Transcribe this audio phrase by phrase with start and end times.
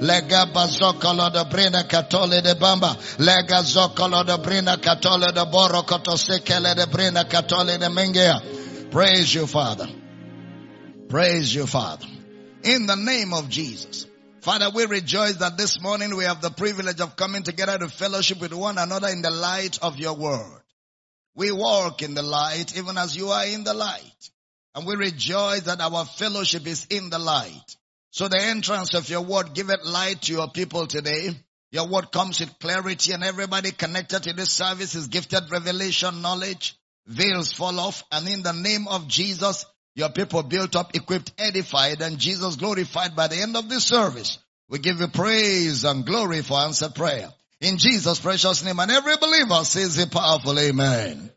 [0.00, 2.96] Lega bazokolo de brina katole de bamba.
[3.18, 8.90] Lega zokolo de brina katole de boro kotosekele de brina katole de mengea.
[8.90, 9.88] Praise you, Father.
[11.08, 12.06] Praise you, Father.
[12.62, 14.06] In the name of Jesus.
[14.40, 18.40] Father, we rejoice that this morning we have the privilege of coming together to fellowship
[18.40, 20.62] with one another in the light of your word.
[21.34, 24.30] We walk in the light even as you are in the light.
[24.74, 27.76] And we rejoice that our fellowship is in the light.
[28.10, 31.30] So the entrance of your word, give it light to your people today.
[31.70, 36.76] Your word comes with clarity and everybody connected to this service is gifted revelation knowledge.
[37.06, 42.00] Veils fall off and in the name of Jesus, your people built up, equipped, edified,
[42.02, 44.38] and Jesus glorified by the end of this service.
[44.68, 47.28] We give you praise and glory for answered prayer.
[47.60, 51.30] In Jesus' precious name, and every believer says a powerful amen.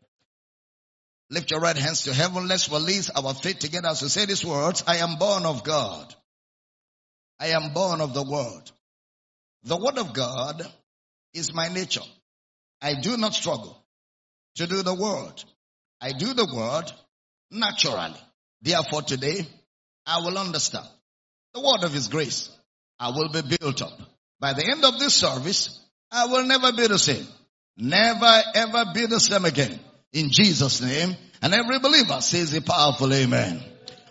[1.29, 2.47] Lift your right hands to heaven.
[2.47, 4.83] Let's release our faith together as we say these words.
[4.88, 6.16] I am born of God.
[7.44, 8.72] I am born of the word.
[9.66, 10.66] The word of God
[11.33, 12.08] is my nature.
[12.81, 13.77] I do not struggle
[14.55, 15.44] to do the word.
[16.00, 16.89] I do the word
[17.52, 18.16] naturally.
[18.61, 19.45] Therefore today,
[20.08, 20.88] I will understand
[21.53, 22.50] the word of his grace.
[22.97, 24.00] I will be built up.
[24.39, 27.28] By the end of this service, I will never be the same.
[27.75, 29.78] Never ever be the same again.
[30.13, 31.13] In Jesus name.
[31.41, 33.61] And every believer says a powerful amen.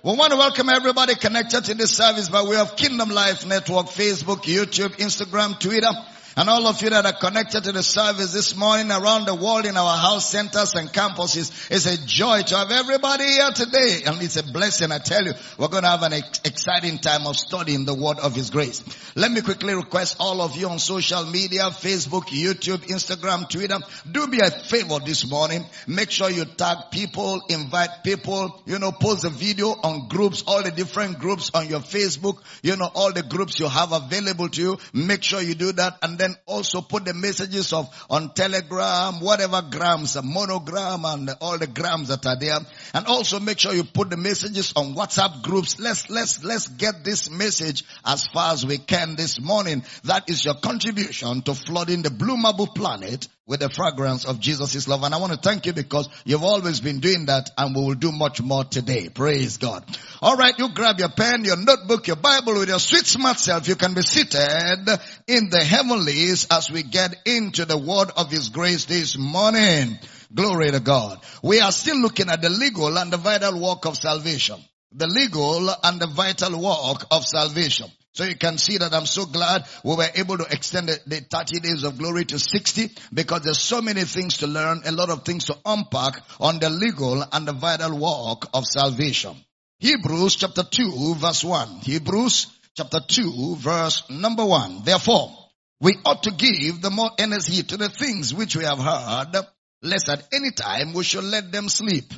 [0.05, 3.87] We want to welcome everybody connected to this service by way of Kingdom Life Network,
[3.87, 5.93] Facebook, YouTube, Instagram, Twitter,
[6.37, 9.67] and all of you that are connected to the service this morning around the world
[9.67, 14.03] in our house centers and campuses, it's a joy to have everybody here today.
[14.07, 14.93] And it's a blessing.
[14.93, 18.19] I tell you, we're going to have an ex- exciting time of studying the word
[18.19, 18.83] of his grace.
[19.15, 23.79] Let me quickly request all of you on social media, Facebook, YouTube, Instagram, Twitter,
[24.11, 25.67] do me a favor this morning.
[25.87, 30.63] Make sure you tag people, invite people, you know, post a video on groups, all
[30.63, 34.63] the different groups on your Facebook, you know, all the groups you have available to
[34.63, 34.79] you.
[34.95, 39.61] Make sure you do that and then also put the messages of on telegram, whatever
[39.69, 42.59] grams, monogram and all the grams that are there.
[42.95, 45.81] And also make sure you put the messages on WhatsApp groups.
[45.81, 49.85] Let's, let's, let's get this message as far as we can this morning.
[50.05, 54.87] That is your contribution to flooding the blue marble planet with the fragrance of Jesus'
[54.87, 55.03] love.
[55.03, 57.95] And I want to thank you because you've always been doing that and we will
[57.95, 59.09] do much more today.
[59.09, 59.85] Praise God.
[60.21, 63.67] All right, you grab your pen, your notebook, your Bible with your sweet smart self.
[63.67, 64.89] You can be seated
[65.27, 69.99] in the heavenlies as we get into the word of his grace this morning.
[70.33, 71.21] Glory to God.
[71.43, 74.61] We are still looking at the legal and the vital work of salvation.
[74.93, 77.91] The legal and the vital work of salvation.
[78.15, 81.21] So you can see that I'm so glad we were able to extend the, the,
[81.21, 85.09] 30 days of glory to 60 because there's so many things to learn, a lot
[85.09, 89.35] of things to unpack on the legal and the vital work of salvation.
[89.79, 91.81] Hebrews chapter 2 verse 1.
[91.81, 94.83] Hebrews chapter 2 verse number 1.
[94.85, 95.33] Therefore,
[95.81, 99.43] we ought to give the more heed to the things which we have heard,
[99.83, 102.13] lest at any time we should let them sleep.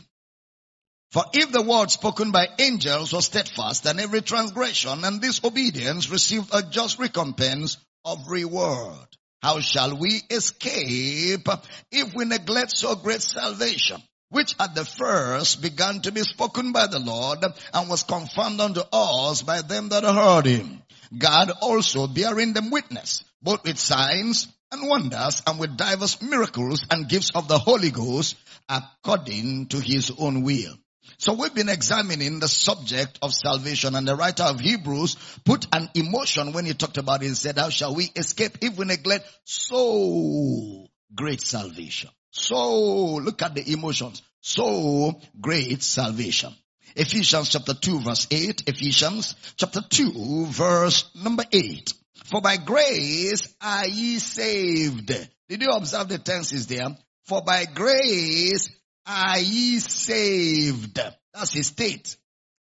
[1.14, 6.52] For if the word spoken by angels was steadfast, and every transgression and disobedience received
[6.52, 9.06] a just recompense of reward,
[9.41, 11.47] how shall we escape
[11.92, 16.88] if we neglect so great salvation, which at the first began to be spoken by
[16.88, 20.82] the Lord and was confirmed unto us by them that heard him?
[21.16, 27.08] God also bearing them witness, both with signs and wonders and with diverse miracles and
[27.08, 28.34] gifts of the Holy Ghost
[28.69, 30.75] according to his own will.
[31.25, 35.89] So we've been examining the subject of salvation and the writer of Hebrews put an
[35.95, 37.29] emotion when he talked about it.
[37.29, 42.11] He said, how shall we escape if we neglect so great salvation?
[42.31, 44.21] So look at the emotions.
[44.43, 46.53] So great salvation.
[46.94, 48.65] Ephesians chapter 2 verse 8.
[48.67, 51.91] Ephesians chapter 2 verse number 8.
[52.27, 55.06] For by grace are ye saved.
[55.49, 56.94] Did you observe the tenses there?
[57.23, 58.69] For by grace
[59.06, 61.01] are ye saved.
[61.33, 62.17] That's his state.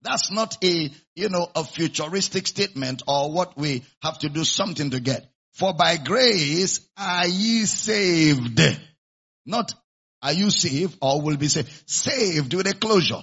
[0.02, 4.90] That's not a, you know, a futuristic statement or what we have to do something
[4.90, 5.28] to get.
[5.54, 8.60] For by grace are ye saved.
[9.44, 9.74] Not
[10.22, 11.70] are you saved or will be saved.
[11.86, 13.22] Saved with a closure.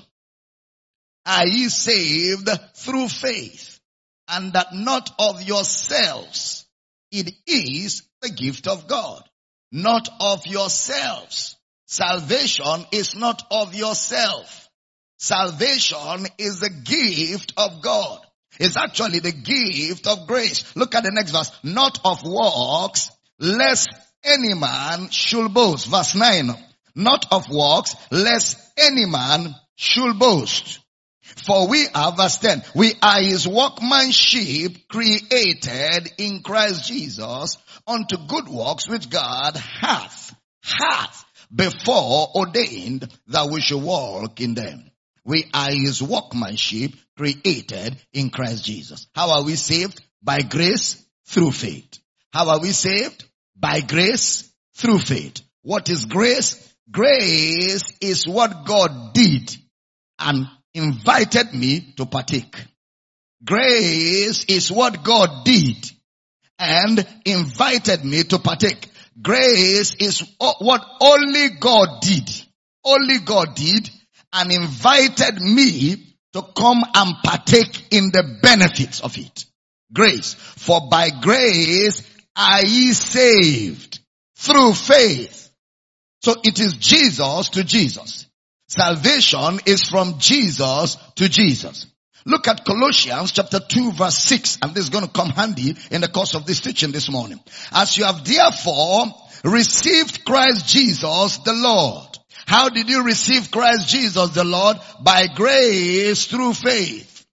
[1.26, 3.80] Are ye saved through faith
[4.28, 6.66] and that not of yourselves.
[7.12, 9.24] It is the gift of God.
[9.72, 11.56] Not of yourselves.
[11.86, 14.70] Salvation is not of yourself.
[15.18, 18.20] Salvation is the gift of God.
[18.60, 20.76] It's actually the gift of grace.
[20.76, 21.52] Look at the next verse.
[21.64, 23.90] Not of works, lest
[24.24, 25.88] any man should boast.
[25.88, 26.52] Verse 9.
[26.96, 30.80] Not of works, lest any man should boast.
[31.22, 38.48] For we are, verse 10, we are his workmanship created in Christ Jesus unto good
[38.48, 40.34] works which God hath,
[40.64, 44.92] hath before ordained that we should walk in them.
[45.24, 49.08] We are his workmanship created in Christ Jesus.
[49.16, 50.02] How are we saved?
[50.22, 52.00] By grace through faith.
[52.32, 53.26] How are we saved?
[53.56, 55.42] By grace through faith.
[55.64, 56.62] What is grace?
[56.92, 59.56] Grace is what God did
[60.20, 62.56] and invited me to partake.
[63.44, 65.92] Grace is what God did
[66.60, 68.88] and invited me to partake.
[69.22, 72.30] Grace is what only God did.
[72.84, 73.90] Only God did
[74.34, 79.46] and invited me to come and partake in the benefits of it.
[79.94, 80.34] Grace.
[80.34, 82.04] For by grace
[82.36, 84.00] are ye saved
[84.36, 85.50] through faith.
[86.22, 88.28] So it is Jesus to Jesus.
[88.68, 91.88] Salvation is from Jesus to Jesus.
[92.26, 96.02] Look at Colossians chapter 2 verse 6 and this is going to come handy in
[96.02, 97.40] the course of this teaching this morning.
[97.72, 99.06] As you have therefore
[99.44, 104.78] received Christ Jesus the Lord how did you receive Christ Jesus the Lord?
[105.02, 107.26] By grace through faith.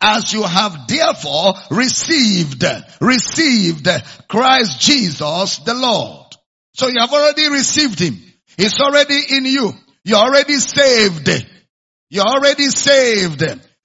[0.00, 2.64] As you have therefore received,
[3.00, 3.88] received
[4.28, 6.26] Christ Jesus the Lord.
[6.74, 8.18] So you have already received Him.
[8.56, 9.72] He's already in you.
[10.04, 11.28] You're already saved.
[12.10, 13.42] You're already saved.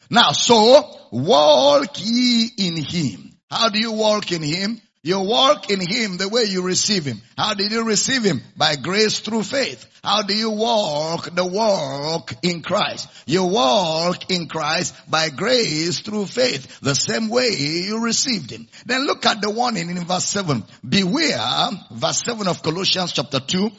[0.10, 3.38] Now, so walk ye in Him.
[3.50, 4.82] How do you walk in Him?
[5.04, 7.22] You walk in Him the way you receive Him.
[7.38, 8.42] How did you receive Him?
[8.58, 9.86] By grace through faith.
[10.04, 13.08] How do you walk the walk in Christ?
[13.26, 16.80] You walk in Christ by grace through faith.
[16.82, 18.68] The same way you received Him.
[18.86, 20.64] Then look at the warning in verse 7.
[20.88, 23.70] Beware, verse 7 of Colossians chapter 2,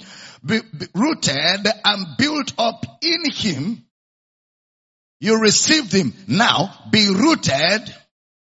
[0.47, 3.85] be, be rooted and built up in Him.
[5.21, 6.13] You received Him.
[6.27, 7.95] Now be rooted.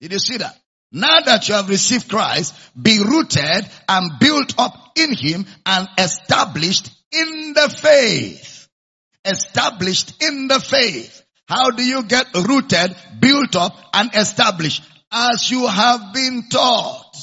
[0.02, 0.58] Did you see that?
[0.92, 6.90] Now that you have received Christ, be rooted and built up in Him and established
[7.12, 8.68] in the faith.
[9.26, 11.24] Established in the faith.
[11.48, 14.84] How do you get rooted, built up and established?
[15.12, 17.16] As you have been taught.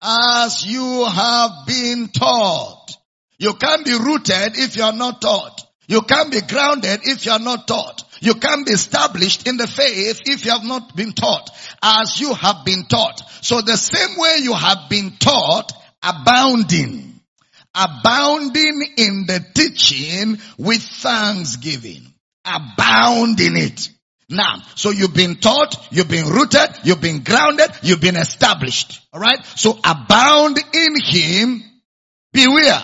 [0.00, 2.96] As you have been taught.
[3.38, 5.66] You can't be rooted if you are not taught.
[5.88, 8.04] You can't be grounded if you are not taught.
[8.22, 11.50] You can't be established in the faith if you have not been taught
[11.82, 13.20] as you have been taught.
[13.40, 17.20] So the same way you have been taught, abounding,
[17.74, 22.14] abounding in the teaching with thanksgiving,
[22.44, 23.88] abound in it.
[24.28, 29.00] Now, so you've been taught, you've been rooted, you've been grounded, you've been established.
[29.12, 29.44] Alright?
[29.56, 31.64] So abound in Him,
[32.32, 32.82] beware.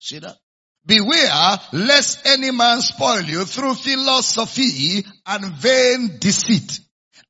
[0.00, 0.36] See that?
[0.84, 6.80] Beware lest any man spoil you through philosophy and vain deceit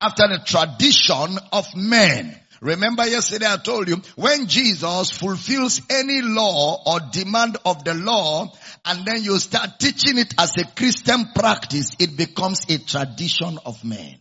[0.01, 2.39] after the tradition of men.
[2.61, 8.51] Remember yesterday I told you, when Jesus fulfills any law or demand of the law,
[8.85, 13.83] and then you start teaching it as a Christian practice, it becomes a tradition of
[13.83, 14.17] men.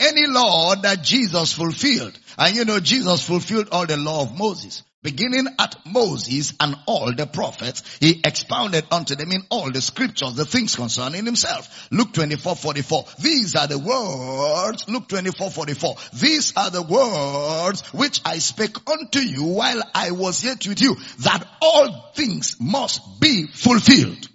[0.00, 4.82] Any law that Jesus fulfilled, and you know Jesus fulfilled all the law of Moses.
[5.06, 10.34] Beginning at Moses and all the prophets, he expounded unto them in all the scriptures
[10.34, 11.86] the things concerning himself.
[11.92, 13.04] Luke 24, 44.
[13.20, 15.94] These are the words, Luke 24, 44.
[16.14, 20.96] These are the words which I spake unto you while I was yet with you,
[21.20, 24.26] that all things must be fulfilled.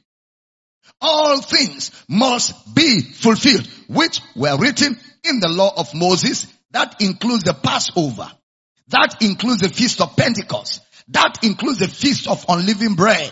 [1.02, 6.48] All things must be fulfilled, which were written in the law of Moses.
[6.72, 8.32] That includes the Passover
[8.90, 10.82] that includes the feast of Pentecost.
[11.10, 13.32] That includes the feast of unleavened bread.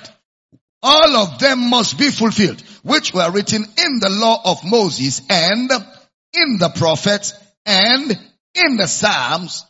[0.82, 5.70] All of them must be fulfilled, which were written in the law of Moses and
[6.34, 7.34] in the prophets
[7.65, 8.12] and
[8.56, 9.65] in the Psalms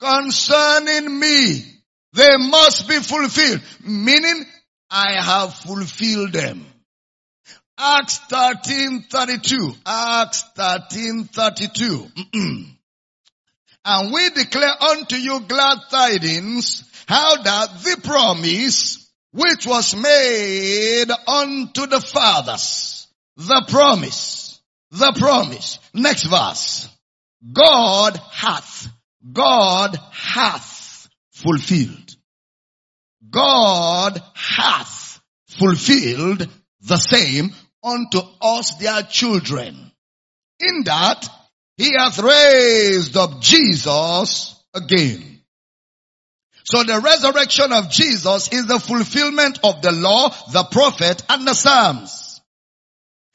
[0.00, 1.64] concerning me.
[2.12, 4.44] They must be fulfilled, meaning
[4.90, 6.66] I have fulfilled them.
[7.78, 9.76] Acts 13:32.
[9.86, 12.72] Acts 13:32.
[13.90, 21.86] And we declare unto you glad tidings, how that the promise which was made unto
[21.86, 23.06] the fathers,
[23.38, 25.78] the promise, the promise.
[25.94, 26.86] Next verse.
[27.50, 28.88] God hath,
[29.32, 32.14] God hath fulfilled.
[33.30, 36.46] God hath fulfilled
[36.82, 39.92] the same unto us their children.
[40.60, 41.26] In that
[41.78, 45.40] he hath raised up Jesus again.
[46.64, 51.54] So the resurrection of Jesus is the fulfillment of the law, the prophet, and the
[51.54, 52.42] Psalms.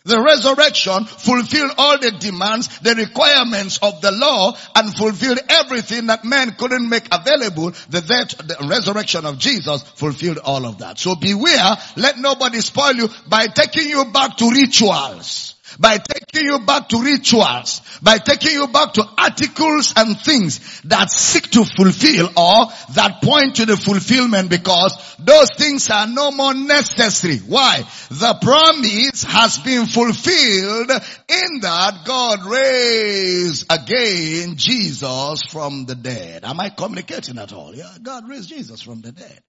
[0.05, 6.25] The resurrection fulfilled all the demands, the requirements of the law and fulfilled everything that
[6.25, 7.71] man couldn't make available.
[7.89, 10.99] The death, the resurrection of Jesus fulfilled all of that.
[10.99, 16.59] So beware, let nobody spoil you by taking you back to rituals by taking you
[16.59, 22.27] back to rituals, by taking you back to articles and things that seek to fulfill
[22.37, 27.37] or that point to the fulfillment because those things are no more necessary.
[27.37, 27.83] Why?
[28.09, 30.91] The promise has been fulfilled
[31.27, 36.43] in that God raised again Jesus from the dead.
[36.43, 37.75] Am I communicating at all?
[37.75, 39.39] Yeah, God raised Jesus from the dead.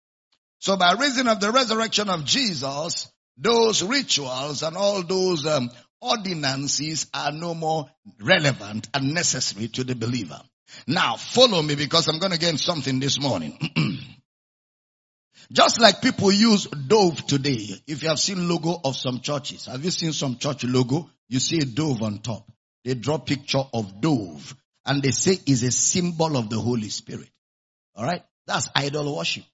[0.61, 5.71] So by reason of the resurrection of Jesus, those rituals and all those um,
[6.04, 7.87] ordinances are no more
[8.20, 10.40] relevant and necessary to the believer.
[10.87, 13.58] Now follow me because I'm going to get something this morning.
[15.52, 17.68] Just like people use dove today.
[17.87, 21.11] If you have seen logo of some churches, have you seen some church logo?
[21.28, 22.50] You see a dove on top.
[22.84, 24.56] They draw picture of dove
[24.87, 27.28] and they say is a symbol of the Holy Spirit.
[27.96, 28.23] Alright?
[28.46, 29.44] That's idol worship.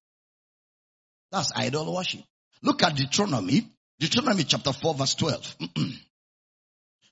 [1.31, 2.23] That's idol worship.
[2.63, 3.69] Look at Deuteronomy.
[3.99, 5.57] Deuteronomy chapter 4 verse 12.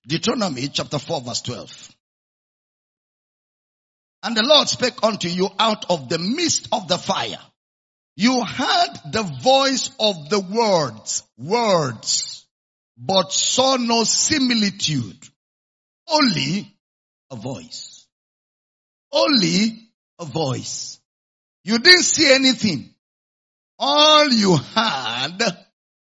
[0.06, 1.90] Deuteronomy chapter 4 verse 12.
[4.22, 7.38] And the Lord spake unto you out of the midst of the fire.
[8.16, 12.46] You heard the voice of the words, words,
[12.96, 15.16] but saw no similitude.
[16.08, 16.74] Only
[17.30, 18.06] a voice.
[19.12, 19.88] Only
[20.18, 20.98] a voice.
[21.62, 22.94] You didn't see anything.
[23.78, 25.38] All you had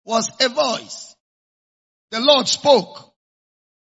[0.05, 1.15] was a voice.
[2.11, 3.12] The Lord spoke.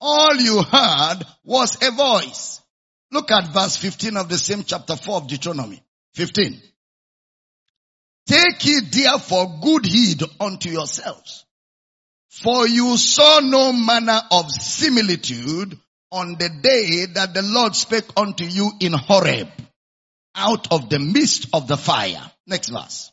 [0.07, 2.61] All you heard was a voice.
[3.11, 5.81] Look at verse 15 of the same chapter 4 of Deuteronomy.
[6.13, 6.61] 15.
[8.27, 11.45] Take ye therefore good heed unto yourselves.
[12.29, 15.75] For you saw no manner of similitude
[16.11, 19.49] on the day that the Lord spake unto you in Horeb
[20.35, 22.29] out of the midst of the fire.
[22.45, 23.11] Next verse.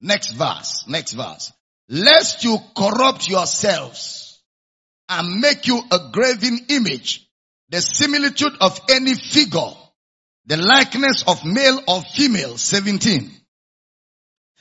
[0.00, 0.84] Next verse.
[0.88, 1.52] Next verse.
[1.90, 4.33] Lest you corrupt yourselves
[5.08, 7.28] and make you a graven image,
[7.68, 9.72] the similitude of any figure,
[10.46, 13.30] the likeness of male or female, 17.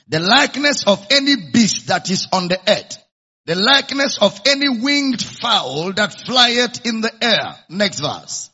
[0.07, 2.97] The likeness of any beast that is on the earth.
[3.45, 7.55] The likeness of any winged fowl that flieth in the air.
[7.69, 8.49] Next verse.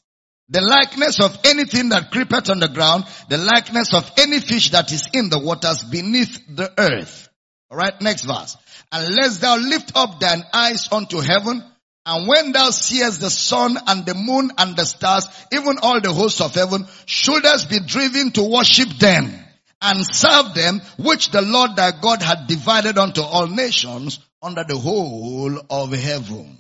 [0.50, 3.06] The likeness of anything that creepeth on the ground.
[3.30, 7.30] The likeness of any fish that is in the waters beneath the earth.
[7.72, 8.58] Alright, next verse.
[8.92, 11.64] Unless thou lift up thine eyes unto heaven
[12.10, 16.12] and when thou seest the sun and the moon and the stars, even all the
[16.12, 19.32] hosts of heaven, shouldest be driven to worship them
[19.80, 24.76] and serve them, which the Lord thy God had divided unto all nations under the
[24.76, 26.58] whole of heaven.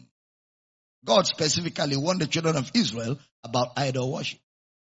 [1.03, 4.39] God specifically warned the children of Israel about idol worship.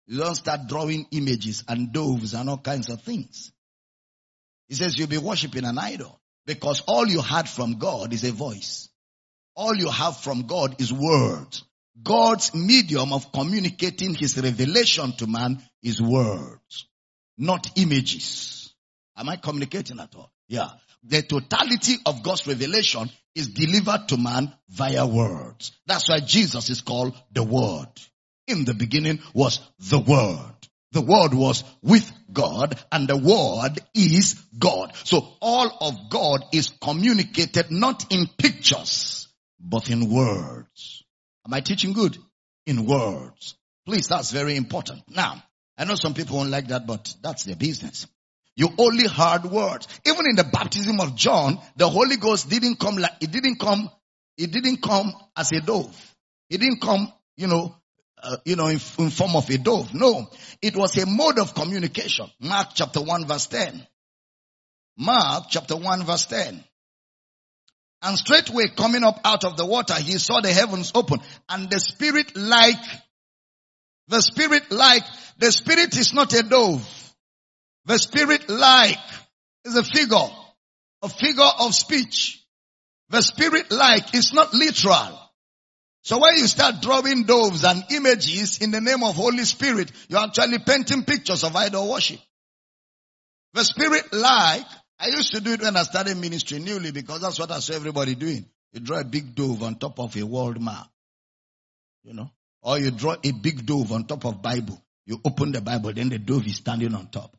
[0.08, 3.52] You don't start drawing images and doves and all kinds of things.
[4.66, 8.32] He says you'll be worshiping an idol because all you had from God is a
[8.32, 8.88] voice.
[9.56, 11.64] All you have from God is words.
[12.02, 16.86] God's medium of communicating his revelation to man is words,
[17.38, 18.75] not images.
[19.16, 20.30] Am I communicating at all?
[20.46, 20.68] Yeah.
[21.04, 25.72] The totality of God's revelation is delivered to man via words.
[25.86, 27.88] That's why Jesus is called the Word.
[28.46, 30.52] In the beginning was the Word.
[30.92, 34.92] The Word was with God and the Word is God.
[35.04, 39.25] So all of God is communicated not in pictures
[39.60, 41.04] but in words.
[41.46, 42.16] Am I teaching good?
[42.66, 43.54] In words.
[43.84, 45.02] Please, that's very important.
[45.08, 45.42] Now,
[45.78, 48.06] I know some people won't like that, but that's their business.
[48.56, 49.86] You only heard words.
[50.06, 53.90] Even in the baptism of John, the Holy Ghost didn't come like, it didn't come,
[54.38, 56.14] it didn't come as a dove.
[56.48, 57.76] It didn't come, you know,
[58.22, 59.92] uh, you know, in, in form of a dove.
[59.92, 60.30] No,
[60.62, 62.26] it was a mode of communication.
[62.40, 63.86] Mark chapter 1 verse 10.
[64.96, 66.64] Mark chapter 1 verse 10.
[68.06, 71.80] And straightway coming up out of the water, he saw the heavens open and the
[71.80, 72.84] spirit like,
[74.06, 75.02] the spirit like,
[75.38, 77.14] the spirit is not a dove.
[77.86, 79.00] The spirit like
[79.64, 80.30] is a figure,
[81.02, 82.46] a figure of speech.
[83.08, 85.18] The spirit like is not literal.
[86.04, 90.20] So when you start drawing doves and images in the name of Holy Spirit, you're
[90.20, 92.20] actually painting pictures of idol worship.
[93.54, 94.64] The spirit like
[94.98, 97.74] I used to do it when I started ministry newly because that's what I saw
[97.74, 98.46] everybody doing.
[98.72, 100.88] You draw a big dove on top of a world map.
[102.02, 102.30] You know?
[102.62, 104.82] Or you draw a big dove on top of Bible.
[105.04, 107.36] You open the Bible, then the dove is standing on top.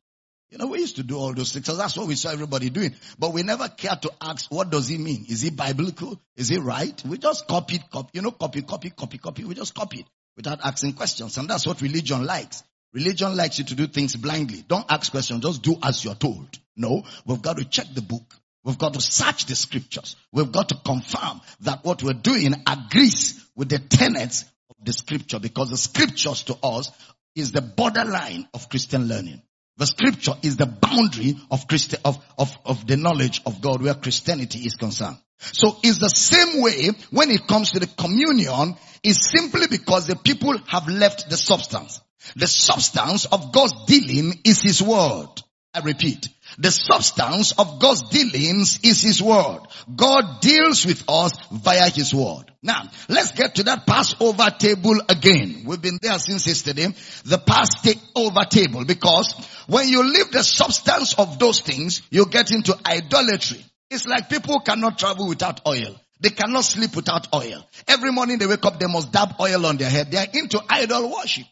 [0.49, 1.65] You know, we used to do all those things.
[1.65, 2.95] So that's what we saw everybody doing.
[3.19, 5.25] But we never cared to ask, what does it mean?
[5.27, 6.21] Is it biblical?
[6.37, 7.01] Is it right?
[7.05, 9.43] We just copied, copy, you know, copy, copy, copy, copy.
[9.43, 10.05] We just copied
[10.37, 11.37] without asking questions.
[11.37, 12.63] And that's what religion likes.
[12.93, 14.63] Religion likes you to do things blindly.
[14.65, 15.43] Don't ask questions.
[15.43, 16.47] Just do as you're told.
[16.77, 18.35] No, we've got to check the book.
[18.63, 20.15] We've got to search the scriptures.
[20.31, 25.39] We've got to confirm that what we're doing agrees with the tenets of the scripture
[25.39, 26.91] because the scriptures to us
[27.35, 29.41] is the borderline of Christian learning.
[29.77, 33.93] The scripture is the boundary of Christi- of, of, of the knowledge of God where
[33.93, 35.17] Christianity is concerned.
[35.39, 40.15] So it's the same way when it comes to the communion is simply because the
[40.15, 42.01] people have left the substance.
[42.35, 45.29] The substance of God's dealing is His word.
[45.73, 49.59] I repeat, the substance of God's dealings is His word.
[49.95, 52.51] God deals with us via His word.
[52.63, 55.63] Now, let's get to that Passover table again.
[55.65, 56.87] We've been there since yesterday.
[57.25, 59.35] The Passover table because
[59.67, 63.63] when you leave the substance of those things, you get into idolatry.
[63.89, 65.95] It's like people cannot travel without oil.
[66.19, 67.63] They cannot sleep without oil.
[67.87, 70.09] Every morning they wake up, they must dab oil on their head.
[70.11, 71.45] They are into idol worship.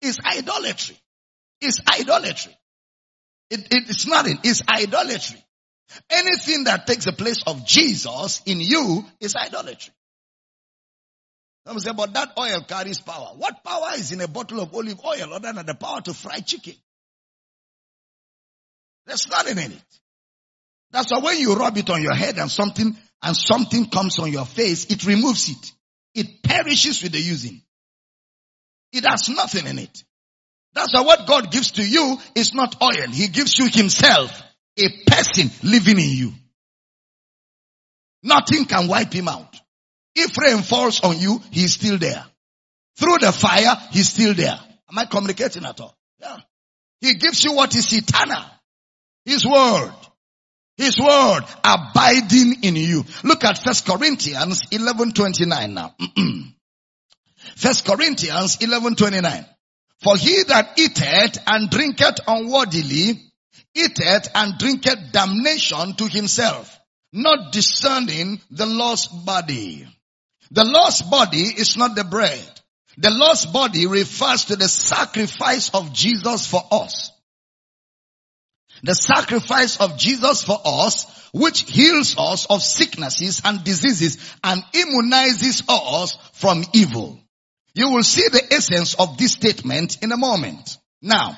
[0.00, 0.96] It's idolatry.
[1.60, 2.56] It's idolatry.
[3.52, 4.38] It, it's nothing.
[4.44, 5.44] It's idolatry.
[6.08, 9.92] Anything that takes the place of Jesus in you is idolatry.
[11.66, 13.34] Some say, but that oil carries power.
[13.36, 16.40] What power is in a bottle of olive oil other than the power to fry
[16.40, 16.72] chicken?
[19.06, 20.00] There's nothing in it.
[20.90, 24.32] That's why when you rub it on your head and something, and something comes on
[24.32, 25.72] your face, it removes it.
[26.14, 27.60] It perishes with the using.
[28.92, 30.04] It has nothing in it.
[30.74, 33.08] That's why what God gives to you is not oil.
[33.10, 34.42] He gives you himself,
[34.78, 36.32] a person living in you.
[38.22, 39.60] Nothing can wipe him out.
[40.14, 42.24] If rain falls on you, he's still there.
[42.98, 44.58] Through the fire, he's still there.
[44.90, 45.96] Am I communicating at all?
[46.20, 46.38] Yeah.
[47.00, 48.44] He gives you what is eternal.
[49.24, 49.92] His word.
[50.76, 53.04] His word abiding in you.
[53.24, 55.94] Look at First Corinthians 11:29 now.
[57.56, 59.46] First Corinthians 11:29.
[60.02, 63.22] For he that eateth and drinketh unworthily,
[63.74, 66.76] eateth and drinketh damnation to himself,
[67.12, 69.86] not discerning the Lord's body.
[70.50, 72.42] The Lord's body is not the bread.
[72.98, 77.12] The Lord's body refers to the sacrifice of Jesus for us.
[78.82, 85.62] The sacrifice of Jesus for us, which heals us of sicknesses and diseases and immunizes
[85.68, 87.20] us from evil.
[87.74, 90.78] You will see the essence of this statement in a moment.
[91.00, 91.36] Now,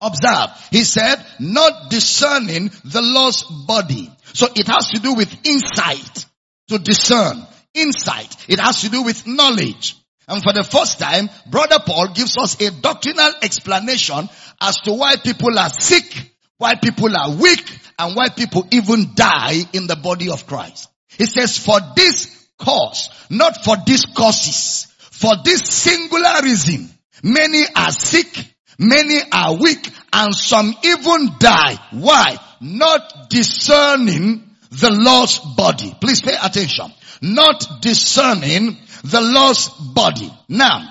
[0.00, 0.50] observe.
[0.70, 4.10] He said, not discerning the Lord's body.
[4.34, 6.26] So it has to do with insight
[6.68, 7.46] to discern.
[7.74, 8.36] Insight.
[8.48, 9.96] It has to do with knowledge.
[10.28, 14.28] And for the first time, brother Paul gives us a doctrinal explanation
[14.60, 17.64] as to why people are sick, why people are weak,
[17.98, 20.88] and why people even die in the body of Christ.
[21.08, 24.91] He says, for this cause, not for these causes,
[25.22, 26.90] for this singular reason,
[27.22, 28.26] many are sick,
[28.76, 31.78] many are weak, and some even die.
[31.92, 32.38] Why?
[32.60, 35.94] Not discerning the Lord's body.
[36.00, 36.92] Please pay attention.
[37.22, 40.28] Not discerning the Lord's body.
[40.48, 40.90] Now,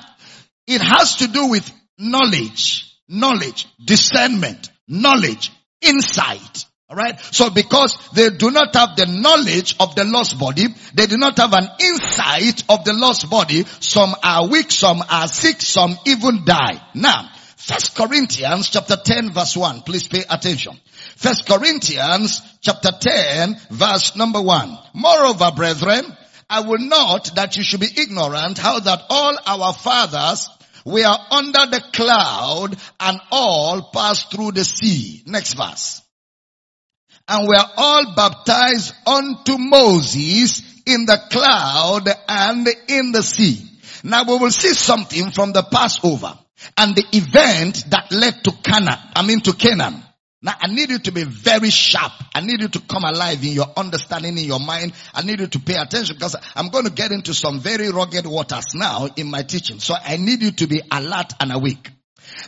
[0.66, 6.66] it has to do with knowledge, knowledge, discernment, knowledge, insight.
[6.92, 7.22] Alright?
[7.34, 11.38] So because they do not have the knowledge of the Lord's body, they do not
[11.38, 16.44] have an insight of the Lord's body, some are weak, some are sick, some even
[16.44, 16.82] die.
[16.94, 19.84] Now, First Corinthians chapter 10 verse 1.
[19.84, 20.78] Please pay attention.
[21.16, 24.78] First Corinthians chapter 10 verse number 1.
[24.94, 26.04] Moreover, brethren,
[26.50, 30.50] I will not that you should be ignorant how that all our fathers
[30.84, 35.24] were under the cloud and all passed through the sea.
[35.26, 36.02] Next verse
[37.28, 43.68] and were all baptized unto Moses in the cloud and in the sea.
[44.04, 46.38] Now we will see something from the Passover
[46.78, 50.04] and the event that led to Canaan, I mean to Canaan.
[50.44, 52.14] Now I need you to be very sharp.
[52.34, 54.94] I need you to come alive in your understanding, in your mind.
[55.14, 58.26] I need you to pay attention because I'm going to get into some very rugged
[58.26, 59.80] waters now in my teaching.
[59.80, 61.92] So I need you to be alert and awake.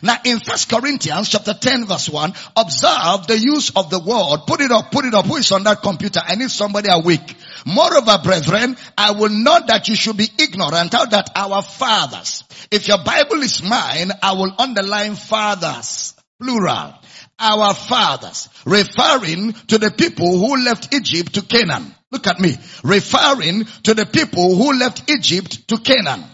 [0.02, 4.46] Now in First Corinthians chapter 10 verse 1, observe the use of the word.
[4.46, 5.26] Put it up, put it up.
[5.26, 6.20] Who is on that computer?
[6.24, 7.36] I need somebody awake.
[7.66, 12.88] Moreover, brethren, I will not that you should be ignorant how that our fathers, if
[12.88, 16.94] your Bible is mine, I will underline fathers, plural.
[17.36, 21.94] Our fathers, referring to the people who left Egypt to Canaan.
[22.12, 22.56] Look at me.
[22.84, 26.24] Referring to the people who left Egypt to Canaan.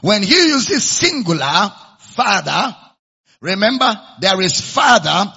[0.00, 2.74] When he uses singular, father,
[3.40, 5.32] Remember, there is father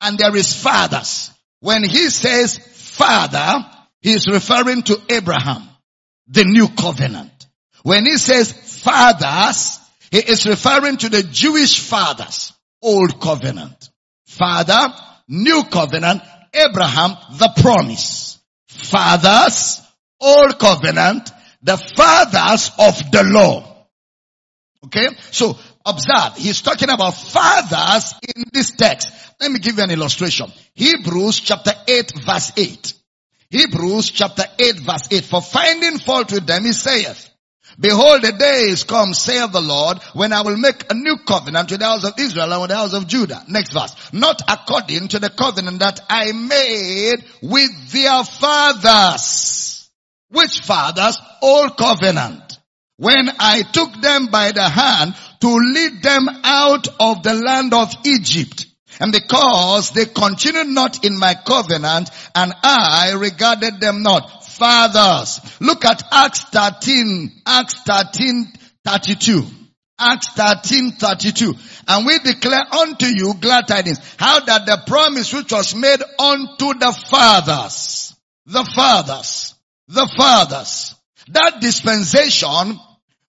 [0.00, 1.30] and there is fathers.
[1.60, 3.64] When he says father,
[4.00, 5.68] he is referring to Abraham,
[6.28, 7.46] the new covenant.
[7.82, 9.78] When he says fathers,
[10.10, 13.90] he is referring to the Jewish fathers, old covenant.
[14.26, 14.94] Father,
[15.28, 18.38] new covenant, Abraham, the promise.
[18.68, 19.80] Fathers,
[20.20, 21.30] old covenant,
[21.62, 23.86] the fathers of the law.
[24.86, 25.08] Okay?
[25.30, 29.12] So observe, he's talking about fathers in this text.
[29.40, 30.52] Let me give you an illustration.
[30.74, 32.94] Hebrews chapter 8 verse 8.
[33.50, 35.24] Hebrews chapter 8 verse 8.
[35.24, 37.28] For finding fault with them, he saith,
[37.78, 41.80] Behold, the days come, saith the Lord, when I will make a new covenant with
[41.80, 43.42] the house of Israel and with the house of Judah.
[43.48, 43.94] Next verse.
[44.12, 49.88] Not according to the covenant that I made with their fathers.
[50.30, 51.18] Which fathers?
[51.40, 52.58] Old covenant.
[52.98, 57.92] When I took them by the hand to lead them out of the land of
[58.04, 58.66] Egypt.
[59.00, 65.40] And because they continued not in my covenant and I regarded them not fathers.
[65.60, 68.52] Look at Acts 13, Acts 13,
[68.84, 69.44] 32.
[69.98, 71.54] Acts 13, 32.
[71.88, 73.98] And we declare unto you glad tidings.
[74.18, 78.14] How that the promise which was made unto the fathers,
[78.46, 79.54] the fathers,
[79.88, 80.94] the fathers,
[81.28, 82.78] that dispensation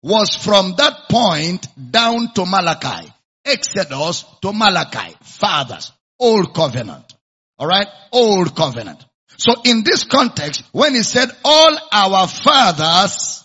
[0.04, 3.12] was from that point down to Malachi.
[3.46, 5.16] Exodus to Malachi.
[5.22, 5.92] Fathers.
[6.20, 7.14] Old covenant.
[7.60, 7.88] Alright?
[8.12, 9.04] Old covenant.
[9.38, 13.44] So in this context, when he said all our fathers,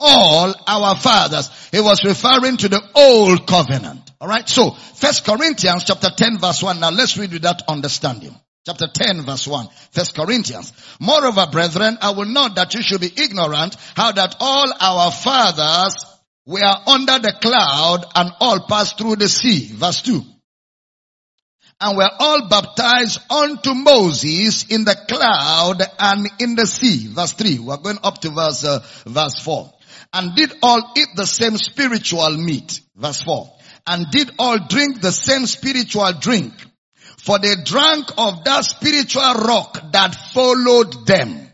[0.00, 4.10] all our fathers, he was referring to the old covenant.
[4.20, 6.80] Alright, so First Corinthians chapter 10 verse 1.
[6.80, 8.34] Now let's read with that understanding.
[8.66, 9.68] Chapter 10 verse 1.
[9.92, 10.72] First Corinthians.
[11.00, 16.04] Moreover, brethren, I will not that you should be ignorant how that all our fathers
[16.46, 19.70] were under the cloud and all passed through the sea.
[19.72, 20.22] Verse 2
[21.80, 27.06] and were all baptized unto Moses in the cloud and in the sea.
[27.06, 27.60] Verse 3.
[27.60, 29.72] We're going up to verse, uh, verse 4.
[30.12, 32.80] And did all eat the same spiritual meat.
[32.96, 33.52] Verse 4.
[33.86, 36.52] And did all drink the same spiritual drink.
[37.28, 41.46] For they drank of that spiritual rock that followed them.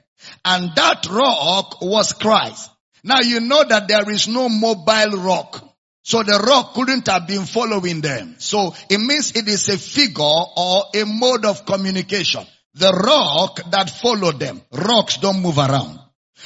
[0.44, 2.70] And that rock was Christ.
[3.02, 5.68] Now you know that there is no mobile rock.
[6.04, 8.36] So the rock couldn't have been following them.
[8.38, 12.46] So it means it is a figure or a mode of communication.
[12.74, 14.62] The rock that followed them.
[14.70, 15.98] Rocks don't move around.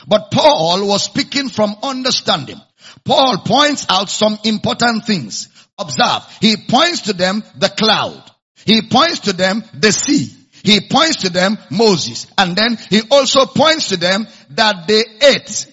[0.07, 2.63] But Paul was speaking from understanding.
[3.05, 5.51] Paul points out some important things.
[5.79, 6.23] Observe.
[6.41, 8.25] He points to them the cloud.
[8.65, 10.35] He points to them the sea.
[10.63, 12.27] He points to them Moses.
[12.37, 15.67] And then he also points to them that they ate.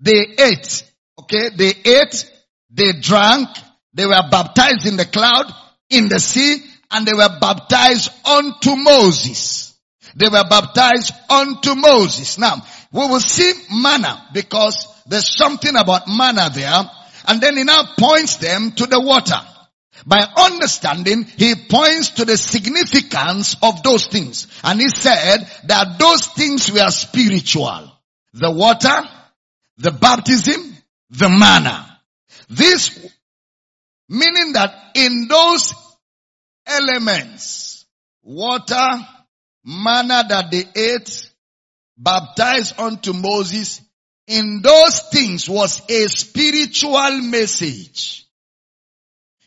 [0.00, 0.84] They ate.
[1.18, 1.50] Okay.
[1.56, 2.30] They ate
[2.74, 3.48] they drank,
[3.94, 5.46] they were baptized in the cloud,
[5.90, 9.78] in the sea, and they were baptized unto Moses.
[10.16, 12.36] They were baptized unto Moses.
[12.36, 12.56] Now,
[12.92, 16.90] we will see manna because there's something about manna there.
[17.26, 19.40] And then he now points them to the water.
[20.06, 24.46] By understanding, he points to the significance of those things.
[24.62, 27.90] And he said that those things were spiritual.
[28.32, 29.08] The water,
[29.78, 30.76] the baptism,
[31.10, 32.00] the manna.
[32.48, 32.98] This,
[34.08, 35.74] meaning that in those
[36.66, 37.86] elements,
[38.22, 38.90] water,
[39.64, 41.30] manna that they ate,
[41.96, 43.80] baptized unto Moses,
[44.26, 48.23] in those things was a spiritual message.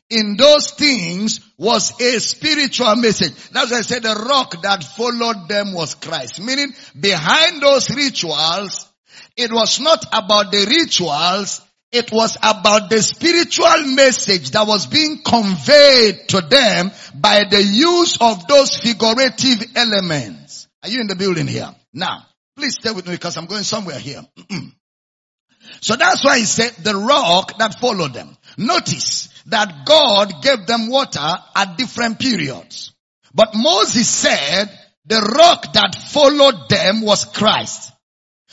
[0.09, 3.33] In those things was a spiritual message.
[3.49, 6.39] That's why I said the rock that followed them was Christ.
[6.39, 8.87] Meaning behind those rituals,
[9.35, 15.21] it was not about the rituals, it was about the spiritual message that was being
[15.23, 20.67] conveyed to them by the use of those figurative elements.
[20.83, 21.73] Are you in the building here?
[21.93, 24.21] Now, please stay with me because I'm going somewhere here.
[25.81, 28.36] so that's why he said the rock that followed them.
[28.57, 32.93] Notice that God gave them water at different periods.
[33.33, 34.65] But Moses said
[35.05, 37.93] the rock that followed them was Christ.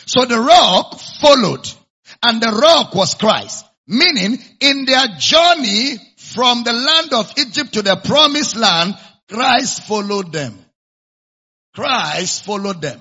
[0.07, 1.67] So the rock followed
[2.23, 3.65] and the rock was Christ.
[3.87, 8.95] Meaning, in their journey from the land of Egypt to the promised land,
[9.29, 10.59] Christ followed them.
[11.75, 13.01] Christ followed them.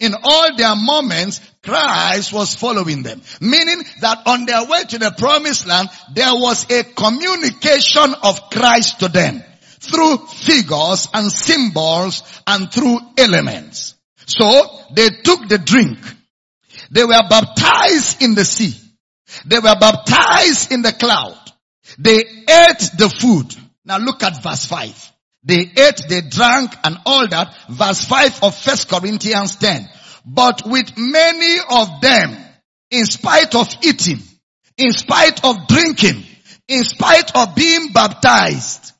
[0.00, 3.20] In all their moments, Christ was following them.
[3.40, 9.00] Meaning that on their way to the promised land, there was a communication of Christ
[9.00, 9.42] to them
[9.80, 13.94] through figures and symbols and through elements.
[14.26, 15.98] So they took the drink
[16.90, 18.74] they were baptized in the sea.
[19.44, 21.38] They were baptized in the cloud.
[21.98, 23.54] They ate the food.
[23.84, 25.12] Now look at verse 5.
[25.44, 27.54] They ate, they drank and all that.
[27.68, 29.88] Verse 5 of First Corinthians 10.
[30.26, 32.36] But with many of them,
[32.90, 34.20] in spite of eating,
[34.76, 36.24] in spite of drinking,
[36.68, 38.92] in spite of being baptized,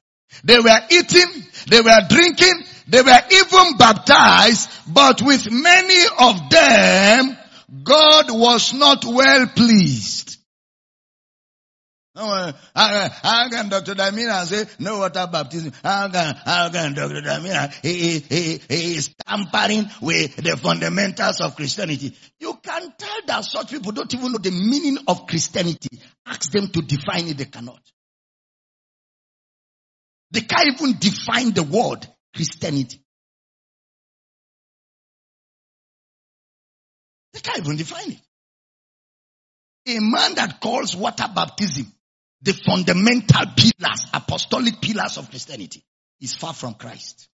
[0.45, 7.37] they were eating, they were drinking, they were even baptized, but with many of them,
[7.83, 10.38] God was not well pleased.
[12.19, 13.95] How uh, uh, can Dr.
[13.95, 15.73] Damina say no water baptism?
[15.85, 17.23] How can, how can Dr.
[17.23, 22.17] Damina, he, he, he is tampering with the fundamentals of Christianity.
[22.41, 26.01] You can tell that such people don't even know the meaning of Christianity.
[26.27, 27.81] Ask them to define it, they cannot.
[30.33, 32.05] They can't even define the word
[32.35, 33.01] Christianity.
[37.33, 38.21] They can't even define it.
[39.87, 41.93] A man that calls water baptism
[42.43, 45.85] the fundamental pillars, apostolic pillars of Christianity
[46.21, 47.29] is far from Christ.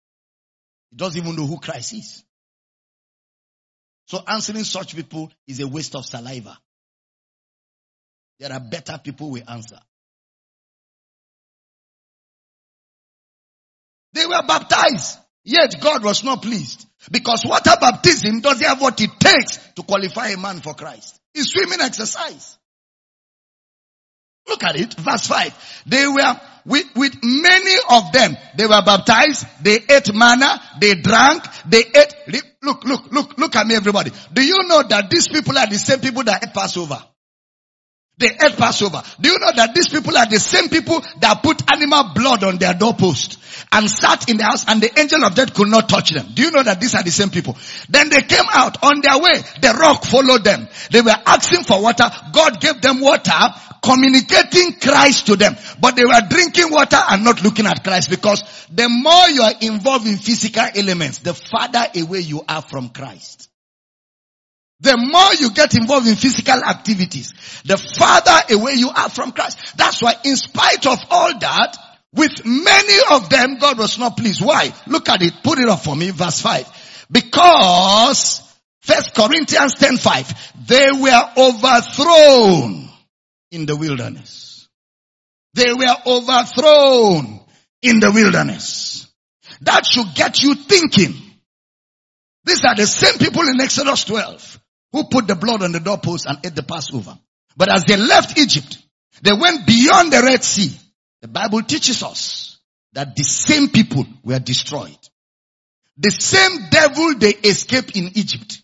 [0.90, 2.24] He doesn't even know who Christ is.
[4.06, 6.58] So answering such people is a waste of saliva.
[8.40, 9.78] There are better people we answer.
[14.12, 16.86] They were baptized, yet God was not pleased.
[17.10, 21.18] Because water baptism doesn't have what it takes to qualify a man for Christ.
[21.34, 22.58] It's swimming exercise.
[24.50, 25.84] Look at it, verse 5.
[25.86, 28.36] They were with, with many of them.
[28.56, 32.14] They were baptized, they ate manna, they drank, they ate,
[32.62, 34.10] look, look, look, look at me everybody.
[34.32, 37.00] Do you know that these people are the same people that ate Passover?
[38.18, 39.02] They ate Passover.
[39.20, 42.58] Do you know that these people are the same people that put animal blood on
[42.58, 43.38] their doorpost
[43.72, 46.26] and sat in the house and the angel of death could not touch them?
[46.34, 47.56] Do you know that these are the same people?
[47.88, 49.40] Then they came out on their way.
[49.60, 50.68] The rock followed them.
[50.90, 52.10] They were asking for water.
[52.32, 53.38] God gave them water,
[53.82, 55.56] communicating Christ to them.
[55.80, 59.54] But they were drinking water and not looking at Christ because the more you are
[59.60, 63.48] involved in physical elements, the farther away you are from Christ.
[64.80, 67.34] The more you get involved in physical activities,
[67.66, 69.76] the farther away you are from Christ.
[69.76, 71.76] That's why in spite of all that,
[72.12, 74.44] with many of them, God was not pleased.
[74.44, 74.72] Why?
[74.86, 75.32] Look at it.
[75.44, 76.10] Put it up for me.
[76.10, 77.06] Verse 5.
[77.10, 78.42] Because,
[78.80, 82.88] First Corinthians 10 5, they were overthrown
[83.50, 84.68] in the wilderness.
[85.54, 87.40] They were overthrown
[87.82, 89.08] in the wilderness.
[89.62, 91.14] That should get you thinking.
[92.44, 94.60] These are the same people in Exodus 12
[94.92, 97.18] who put the blood on the doorpost and ate the Passover.
[97.56, 98.78] But as they left Egypt,
[99.22, 100.76] they went beyond the Red Sea.
[101.22, 102.58] The Bible teaches us
[102.92, 104.98] that the same people were destroyed.
[105.98, 108.62] The same devil they escaped in Egypt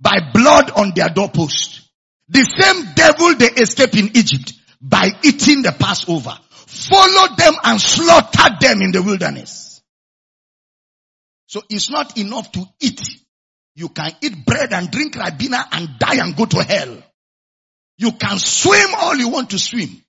[0.00, 1.88] by blood on their doorpost.
[2.28, 6.36] The same devil they escaped in Egypt by eating the Passover.
[6.50, 9.82] Followed them and slaughtered them in the wilderness.
[11.46, 13.00] So it's not enough to eat
[13.74, 17.02] you can eat bread and drink Ribena and die and go to hell.
[17.98, 20.02] You can swim all you want to swim.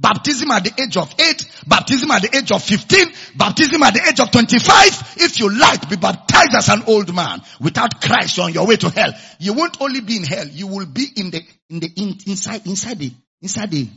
[0.00, 3.06] Baptism at the age of 8, baptism at the age of 15,
[3.36, 5.14] baptism at the age of 25.
[5.16, 8.90] If you like, be baptized as an old man without Christ on your way to
[8.90, 9.12] hell.
[9.40, 12.64] You won't only be in hell, you will be in the, in the, in, inside,
[12.66, 13.88] inside the, inside the,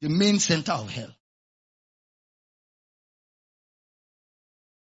[0.00, 1.10] the main center of hell.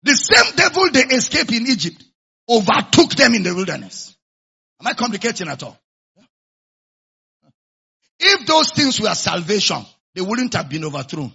[0.05, 2.05] The same devil they escaped in Egypt
[2.49, 4.15] overtook them in the wilderness.
[4.81, 5.77] Am I complicating at all?
[8.21, 9.85] If those things were salvation,
[10.17, 11.31] they wouldn't have been overthrown.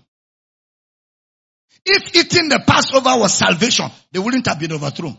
[1.85, 5.17] If eating the Passover was salvation, they wouldn't have been overthrown.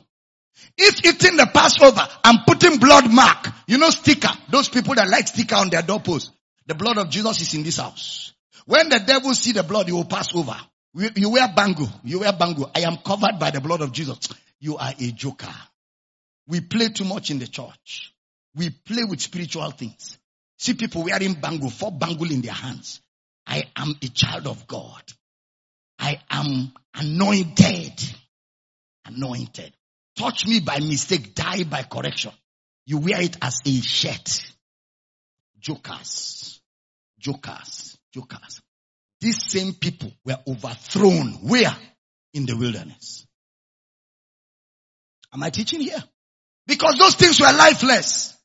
[0.76, 5.28] If eating the Passover and putting blood mark, you know sticker, those people that like
[5.28, 6.32] sticker on their doorpost,
[6.66, 8.32] the blood of Jesus is in this house.
[8.66, 10.56] When the devil see the blood, he will pass over.
[10.94, 12.70] You wear bangle, you wear bangle.
[12.74, 14.18] I am covered by the blood of Jesus.
[14.60, 15.52] You are a joker.
[16.46, 18.14] We play too much in the church.
[18.54, 20.16] We play with spiritual things.
[20.56, 23.00] See people wearing bangle, four bangle in their hands.
[23.46, 25.02] I am a child of God.
[25.98, 28.02] I am anointed.
[29.04, 29.72] Anointed.
[30.16, 32.32] Touch me by mistake, die by correction.
[32.86, 34.52] You wear it as a shirt.
[35.58, 36.60] Jokers.
[37.18, 37.98] Jokers.
[38.12, 38.60] Jokers.
[39.20, 41.48] These same people were overthrown.
[41.48, 41.76] Where?
[42.34, 43.26] In the wilderness.
[45.32, 46.02] Am I teaching here?
[46.66, 48.36] Because those things were lifeless.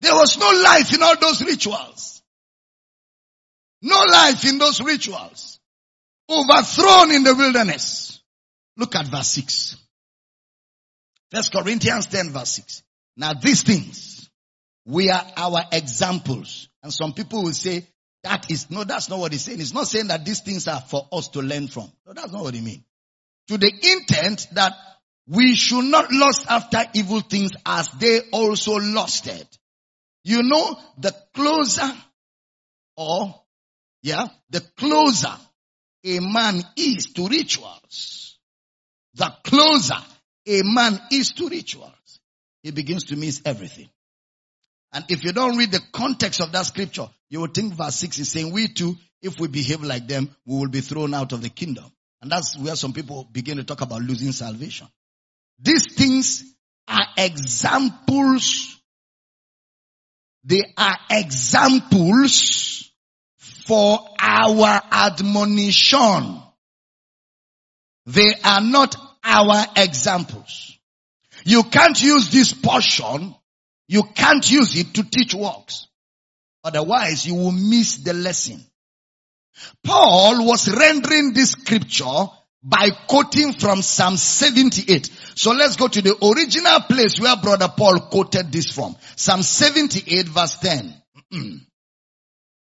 [0.00, 2.21] There was no life in all those rituals.
[3.82, 5.58] No life in those rituals.
[6.30, 8.22] Overthrown in the wilderness.
[8.76, 9.76] Look at verse 6.
[11.30, 12.82] First Corinthians 10 verse 6.
[13.16, 14.30] Now these things,
[14.86, 16.68] we are our examples.
[16.82, 17.86] And some people will say,
[18.24, 19.58] that is, no, that's not what he's saying.
[19.58, 21.90] He's not saying that these things are for us to learn from.
[22.06, 22.84] No, that's not what he means.
[23.48, 24.74] to the intent that
[25.26, 29.46] we should not lust after evil things as they also lusted.
[30.24, 31.90] You know, the closer
[32.96, 33.41] or,
[34.02, 35.34] yeah, the closer
[36.04, 38.38] a man is to rituals,
[39.14, 39.98] the closer
[40.46, 42.20] a man is to rituals,
[42.62, 43.88] he begins to miss everything.
[44.92, 48.18] And if you don't read the context of that scripture, you will think verse 6
[48.18, 51.40] is saying, we too, if we behave like them, we will be thrown out of
[51.40, 51.84] the kingdom.
[52.20, 54.88] And that's where some people begin to talk about losing salvation.
[55.58, 56.44] These things
[56.88, 58.76] are examples.
[60.44, 62.91] They are examples
[63.66, 66.42] for our admonition.
[68.06, 70.78] They are not our examples.
[71.44, 73.34] You can't use this portion.
[73.88, 75.88] You can't use it to teach works.
[76.64, 78.60] Otherwise you will miss the lesson.
[79.84, 82.26] Paul was rendering this scripture
[82.62, 85.10] by quoting from Psalm 78.
[85.34, 88.96] So let's go to the original place where brother Paul quoted this from.
[89.16, 90.94] Psalm 78 verse 10.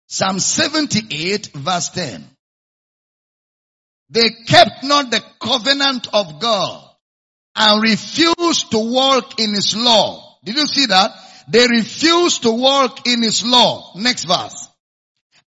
[0.08, 2.24] Psalm 78 verse 10.
[4.10, 6.88] They kept not the covenant of God
[7.56, 10.38] and refused to walk in his law.
[10.44, 11.10] Did you see that?
[11.48, 13.92] They refused to walk in his law.
[13.96, 14.68] Next verse.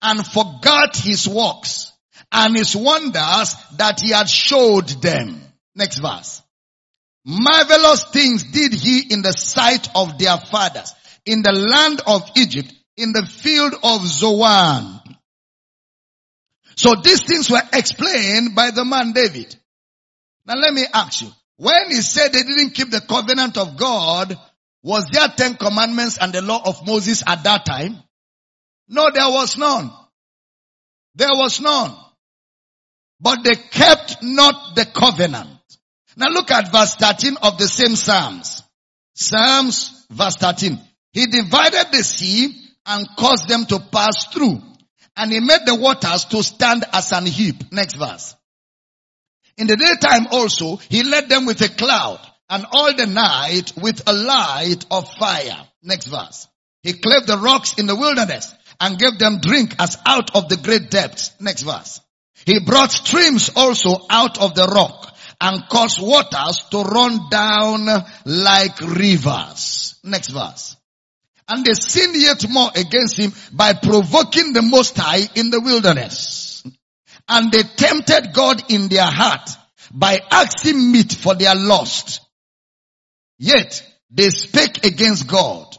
[0.01, 1.91] And forgot his works
[2.31, 5.41] and his wonders that he had showed them.
[5.75, 6.41] Next verse.
[7.25, 10.93] Marvelous things did he in the sight of their fathers,
[11.25, 14.99] in the land of Egypt, in the field of Zoan.
[16.75, 19.55] So these things were explained by the man David.
[20.45, 24.37] Now let me ask you, when he said they didn't keep the covenant of God,
[24.83, 27.97] was there ten commandments and the law of Moses at that time?
[28.87, 29.91] No, there was none.
[31.15, 31.95] There was none.
[33.19, 35.49] But they kept not the covenant.
[36.15, 38.63] Now look at verse 13 of the same Psalms.
[39.15, 40.79] Psalms verse 13.
[41.11, 44.61] He divided the sea and caused them to pass through.
[45.15, 47.71] And he made the waters to stand as an heap.
[47.71, 48.35] Next verse.
[49.57, 52.19] In the daytime also, he led them with a cloud
[52.49, 55.57] and all the night with a light of fire.
[55.83, 56.47] Next verse.
[56.83, 60.57] He cleft the rocks in the wilderness and gave them drink as out of the
[60.57, 61.31] great depths.
[61.41, 61.99] Next verse.
[62.45, 67.87] He brought streams also out of the rock and caused waters to run down
[68.25, 69.99] like rivers.
[70.03, 70.77] Next verse.
[71.49, 76.63] And they sinned yet more against him by provoking the Most High in the wilderness.
[77.27, 79.49] And they tempted God in their heart
[79.91, 82.21] by asking meat for their lust.
[83.39, 85.75] Yet they spake against God.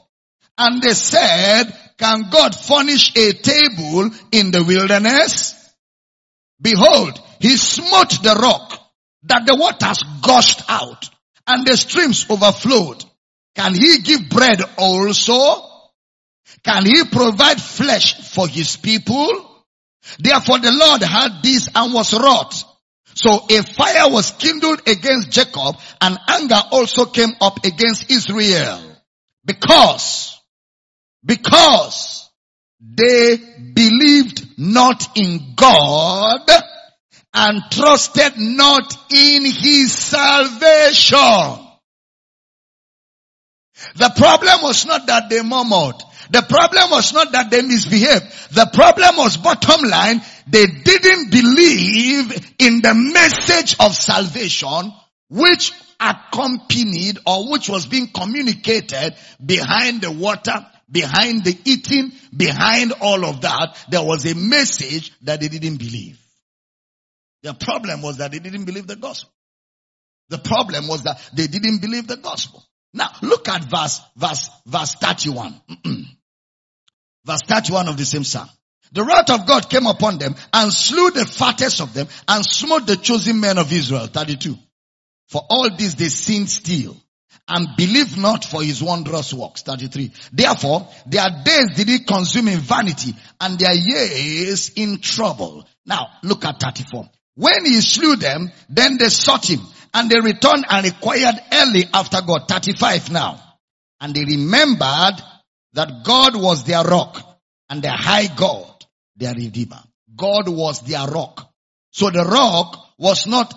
[0.56, 5.54] And they said, can God furnish a table in the wilderness?
[6.60, 8.80] Behold, he smote the rock
[9.24, 11.08] that the waters gushed out
[11.46, 13.04] and the streams overflowed.
[13.58, 15.68] Can he give bread also?
[16.62, 19.28] Can he provide flesh for his people?
[20.20, 22.62] Therefore the Lord had this and was wrought.
[23.14, 28.80] So a fire was kindled against Jacob and anger also came up against Israel.
[29.44, 30.40] Because,
[31.24, 32.30] because
[32.80, 33.38] they
[33.74, 36.48] believed not in God
[37.34, 41.67] and trusted not in his salvation.
[43.96, 46.02] The problem was not that they murmured.
[46.30, 48.54] The problem was not that they misbehaved.
[48.54, 54.92] The problem was bottom line, they didn't believe in the message of salvation
[55.30, 59.14] which accompanied or which was being communicated
[59.44, 63.76] behind the water, behind the eating, behind all of that.
[63.90, 66.20] There was a message that they didn't believe.
[67.42, 69.30] The problem was that they didn't believe the gospel.
[70.28, 72.67] The problem was that they didn't believe the gospel.
[72.94, 75.60] Now look at verse, verse, verse 31.
[77.24, 78.48] verse 31 of the same psalm.
[78.92, 82.86] The wrath of God came upon them and slew the fattest of them and smote
[82.86, 84.06] the chosen men of Israel.
[84.06, 84.56] 32.
[85.28, 86.96] For all this they sinned still
[87.46, 89.62] and believed not for his wondrous works.
[89.62, 90.12] 33.
[90.32, 95.66] Therefore, their days did he consume in vanity and their years in trouble.
[95.84, 97.08] Now, look at 34.
[97.36, 99.60] When he slew them, then they sought him
[99.94, 102.48] and they returned and inquired early after God.
[102.48, 103.40] 35 now.
[104.00, 105.22] And they remembered
[105.72, 108.84] that God was their rock and their high God,
[109.16, 109.82] their redeemer.
[110.14, 111.50] God was their rock.
[111.90, 113.52] So the rock was not,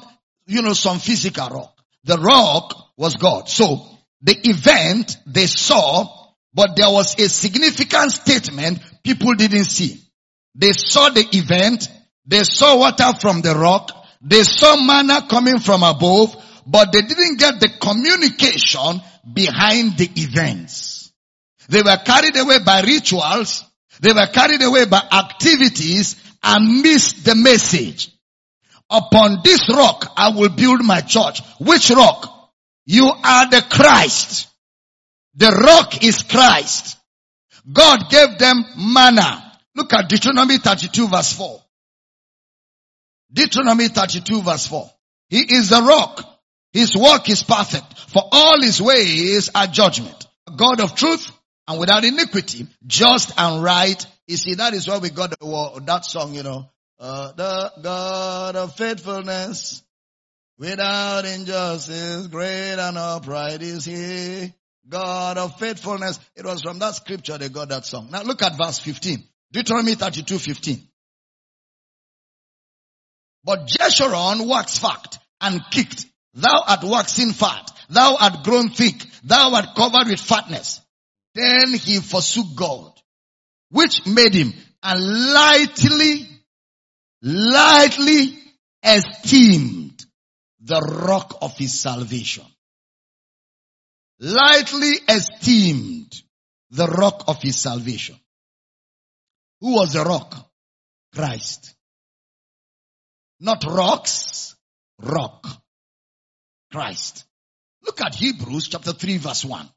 [0.45, 1.73] you know, some physical rock.
[2.03, 3.49] The rock was God.
[3.49, 3.85] So
[4.21, 6.07] the event they saw,
[6.53, 10.01] but there was a significant statement people didn't see.
[10.55, 11.87] They saw the event,
[12.25, 13.91] they saw water from the rock,
[14.21, 16.35] They saw manna coming from above,
[16.67, 19.01] but they didn't get the communication
[19.33, 21.11] behind the events.
[21.69, 23.63] They were carried away by rituals.
[23.99, 28.11] They were carried away by activities and missed the message.
[28.89, 31.41] Upon this rock I will build my church.
[31.59, 32.51] Which rock?
[32.85, 34.47] You are the Christ.
[35.35, 36.97] The rock is Christ.
[37.71, 39.59] God gave them manna.
[39.75, 41.61] Look at Deuteronomy 32 verse 4.
[43.31, 44.89] Deuteronomy 32 verse 4.
[45.29, 46.25] He is the rock.
[46.73, 47.99] His work is perfect.
[48.09, 50.27] For all his ways are judgment.
[50.55, 51.31] God of truth
[51.67, 54.05] and without iniquity, just and right.
[54.27, 56.69] You see, that is why we got the, that song, you know.
[56.99, 59.81] Uh, the God of faithfulness,
[60.57, 64.53] without injustice, great and upright is he.
[64.87, 66.19] God of faithfulness.
[66.35, 68.09] It was from that scripture they got that song.
[68.11, 69.23] Now look at verse 15.
[69.51, 70.87] Deuteronomy 32, 15.
[73.43, 76.05] But Jeshurun waxed fat and kicked.
[76.33, 77.71] Thou art waxing fat.
[77.89, 79.05] Thou art grown thick.
[79.23, 80.81] Thou art covered with fatness.
[81.33, 82.91] Then he forsook God,
[83.69, 86.27] which made him and lightly,
[87.21, 88.37] lightly
[88.83, 90.05] esteemed
[90.61, 92.45] the rock of his salvation.
[94.19, 96.13] Lightly esteemed
[96.69, 98.15] the rock of his salvation.
[99.61, 100.35] Who was the rock?
[101.13, 101.75] Christ.
[103.41, 104.55] Not rocks,
[104.99, 105.47] rock.
[106.71, 107.25] Christ.
[107.83, 109.69] Look at Hebrews chapter 3 verse 1.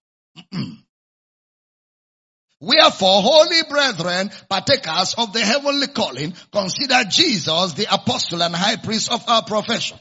[2.60, 9.10] Wherefore, holy brethren, partakers of the heavenly calling, consider Jesus the apostle and high priest
[9.10, 9.98] of our profession.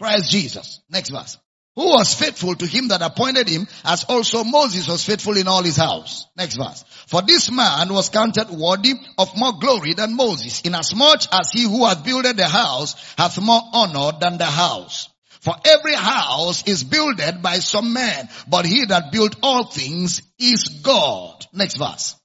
[0.00, 0.80] Christ Jesus.
[0.88, 1.38] Next verse
[1.76, 5.62] who was faithful to him that appointed him, as also Moses was faithful in all
[5.62, 6.26] his house.
[6.36, 6.84] Next verse.
[7.06, 11.84] For this man was counted worthy of more glory than Moses, inasmuch as he who
[11.84, 15.10] hath builded the house hath more honor than the house.
[15.40, 20.80] For every house is builded by some man, but he that built all things is
[20.82, 21.46] God.
[21.52, 22.16] Next verse.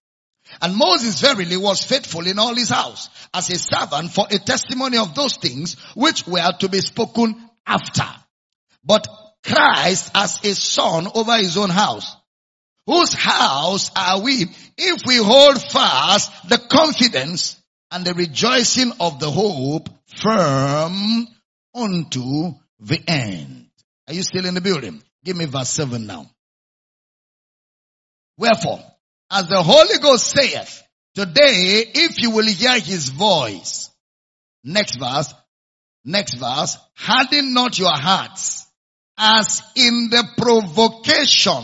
[0.62, 4.98] And Moses verily was faithful in all his house, as a servant for a testimony
[4.98, 8.08] of those things which were to be spoken after.
[8.84, 9.08] But
[9.44, 12.16] Christ as a son over his own house.
[12.86, 17.62] Whose house are we if we hold fast the confidence
[17.92, 21.28] and the rejoicing of the hope firm
[21.74, 23.68] unto the end?
[24.08, 25.02] Are you still in the building?
[25.24, 26.30] Give me verse 7 now.
[28.38, 28.80] Wherefore,
[29.30, 30.84] as the Holy Ghost saith,
[31.14, 33.90] today if you will hear his voice,
[34.64, 35.34] next verse,
[36.04, 38.68] next verse, harden not your hearts
[39.18, 41.64] as in the provocation,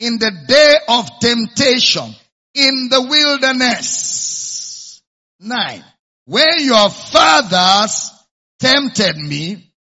[0.00, 2.14] in the day of temptation,
[2.54, 5.02] in the wilderness.
[5.40, 5.84] Nine.
[6.26, 8.10] When your fathers
[8.58, 9.72] tempted me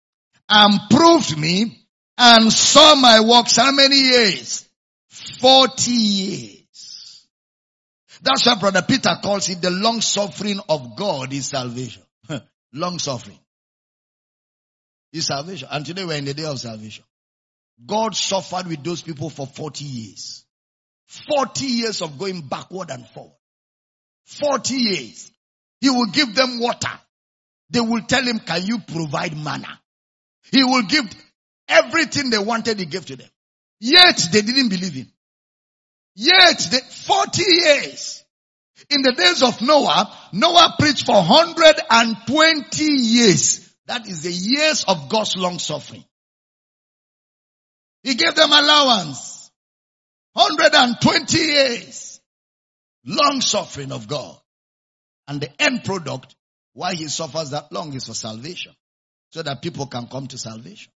[0.49, 1.87] and proved me
[2.19, 4.69] and saw my works, how many years?
[5.09, 7.27] Forty years.
[8.23, 12.03] That's why brother Peter calls it the long suffering of God is salvation.
[12.73, 13.39] long suffering
[15.17, 15.69] is salvation.
[15.71, 17.05] And today we're in the day of salvation.
[17.85, 20.45] God suffered with those people for 40 years.
[21.37, 23.33] 40 years of going backward and forward.
[24.27, 25.31] 40 years.
[25.81, 26.99] He will give them water.
[27.71, 29.81] They will tell him, can you provide manna?
[30.53, 31.05] He will give
[31.69, 33.29] everything they wanted, he gave to them.
[33.81, 35.13] Yet they didn't believe him.
[36.15, 38.25] Yet they, 40 years.
[38.91, 43.66] In the days of Noah, Noah preached for 120 years.
[43.87, 46.05] That is the years of God's long suffering.
[48.03, 49.51] He gave them allowance.
[50.33, 52.21] 120 years.
[53.05, 54.37] Long suffering of God.
[55.29, 56.35] And the end product,
[56.73, 58.73] why he suffers that long is for salvation.
[59.31, 60.93] So that people can come to salvation.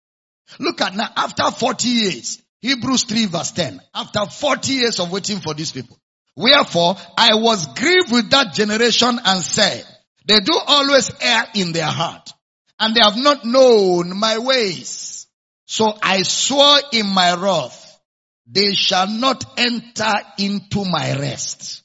[0.58, 5.40] Look at now, after 40 years, Hebrews 3 verse 10, after 40 years of waiting
[5.40, 5.96] for these people.
[6.36, 9.84] Wherefore, I was grieved with that generation and said,
[10.26, 12.32] they do always err in their heart
[12.80, 15.26] and they have not known my ways.
[15.66, 18.00] So I swore in my wrath,
[18.46, 21.82] they shall not enter into my rest.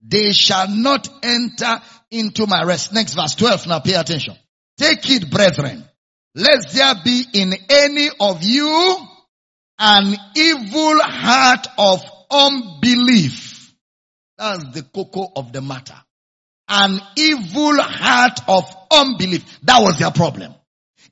[0.00, 2.92] They shall not enter into my rest.
[2.92, 4.36] Next verse 12 now pay attention.
[4.76, 5.84] Take it brethren.
[6.36, 8.96] Let there be in any of you
[9.80, 13.74] an evil heart of unbelief.
[14.36, 15.96] That's the cocoa of the matter
[16.68, 19.60] an evil heart of unbelief.
[19.62, 20.54] That was their problem.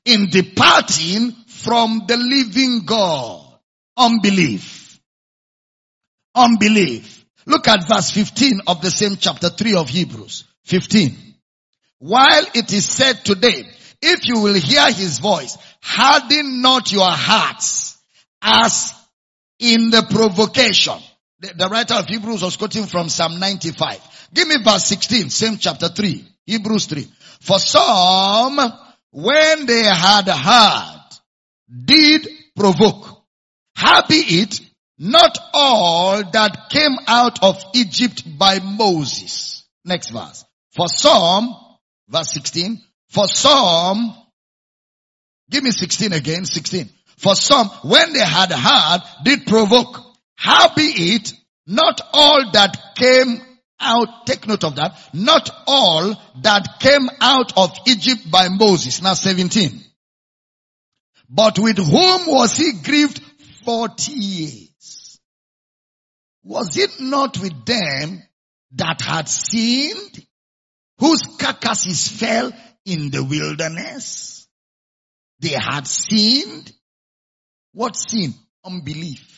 [0.05, 3.43] In departing from the living God.
[3.97, 4.99] Unbelief.
[6.35, 7.25] Unbelief.
[7.45, 10.43] Look at verse 15 of the same chapter 3 of Hebrews.
[10.65, 11.15] 15.
[11.99, 13.65] While it is said today,
[14.01, 17.97] if you will hear his voice, harden not your hearts
[18.41, 18.93] as
[19.59, 20.99] in the provocation.
[21.39, 24.29] The, the writer of Hebrews was quoting from Psalm 95.
[24.33, 27.07] Give me verse 16, same chapter 3, Hebrews 3.
[27.41, 28.59] For some,
[29.11, 31.01] when they had heard,
[31.85, 33.23] did provoke.
[33.75, 34.59] Happy it,
[34.97, 39.63] not all that came out of Egypt by Moses.
[39.85, 40.43] Next verse.
[40.71, 41.55] For some,
[42.09, 44.15] verse 16, for some,
[45.49, 46.89] give me 16 again, 16.
[47.17, 50.06] For some, when they had heard, did provoke.
[50.37, 51.33] Howbeit,
[51.65, 53.41] not all that came
[53.79, 59.01] out, take note of that, not all that came out of Egypt by Moses.
[59.01, 59.83] Now 17.
[61.29, 63.21] But with whom was he grieved
[63.65, 65.19] 40 years?
[66.43, 68.23] Was it not with them
[68.75, 70.25] that had sinned,
[70.99, 72.53] whose carcasses fell
[72.85, 74.47] in the wilderness?
[75.39, 76.71] They had sinned.
[77.73, 78.33] What sin?
[78.63, 79.36] Unbelief.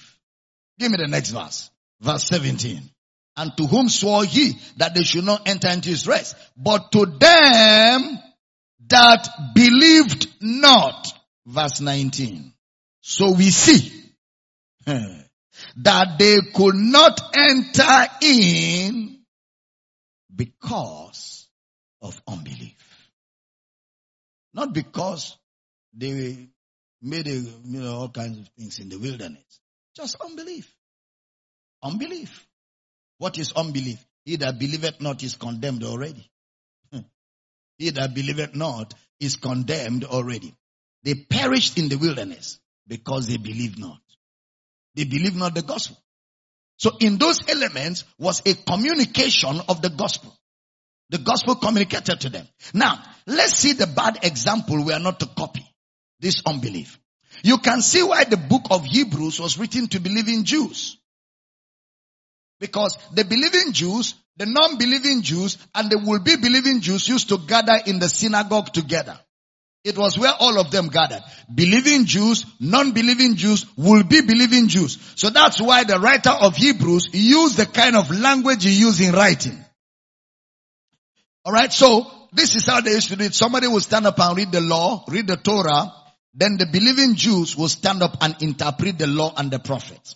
[0.80, 1.70] Give me the next verse.
[2.02, 2.82] Verse 17.
[3.36, 6.36] And to whom swore he that they should not enter into his rest?
[6.58, 8.20] But to them
[8.88, 11.08] that believed not.
[11.46, 12.54] Verse 19.
[13.02, 13.92] So we see
[14.86, 19.20] that they could not enter in
[20.34, 21.48] because
[22.02, 22.76] of unbelief.
[24.54, 25.38] Not because
[25.94, 26.50] they
[27.02, 29.60] made a, you know, all kinds of things in the wilderness.
[30.00, 30.74] Just unbelief.
[31.84, 32.48] Unbelief.
[33.18, 34.00] What is unbelief?
[34.24, 36.26] He that believeth not is condemned already.
[36.94, 37.00] Hmm.
[37.78, 40.56] he that believeth not is condemned already.
[41.04, 44.00] They perished in the wilderness because they believed not.
[44.96, 45.98] They believed not the gospel.
[46.78, 50.34] So in those elements was a communication of the gospel.
[51.10, 52.48] The gospel communicated to them.
[52.74, 55.66] Now, let's see the bad example we are not to copy.
[56.22, 56.98] This unbelief.
[57.44, 60.98] You can see why the book of Hebrews was written to believing Jews.
[62.60, 67.78] Because the believing Jews, the non-believing Jews, and the will-be believing Jews used to gather
[67.86, 69.18] in the synagogue together.
[69.86, 71.24] It was where all of them gathered.
[71.54, 75.00] Believing Jews, non-believing Jews, will-be believing Jews.
[75.16, 79.14] So that's why the writer of Hebrews used the kind of language he used in
[79.14, 79.58] writing.
[81.48, 83.34] Alright, so this is how they used to do it.
[83.34, 85.94] Somebody will stand up and read the law, read the Torah,
[86.34, 90.16] then the believing Jews will stand up and interpret the law and the prophets.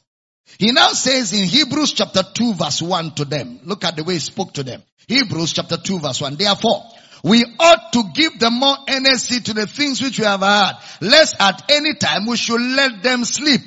[0.60, 3.60] He now says in Hebrews chapter 2 verse 1 to them.
[3.64, 4.84] Look at the way he spoke to them.
[5.08, 6.36] Hebrews chapter 2 verse 1.
[6.36, 6.84] Therefore,
[7.24, 11.38] we ought to give the more energy to the things which we have heard, lest
[11.40, 13.62] at any time we should let them sleep.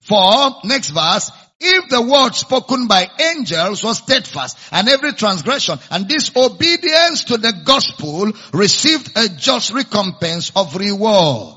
[0.00, 1.30] For, next verse,
[1.60, 7.52] if the word spoken by angels was steadfast and every transgression and disobedience to the
[7.64, 11.55] gospel received a just recompense of reward.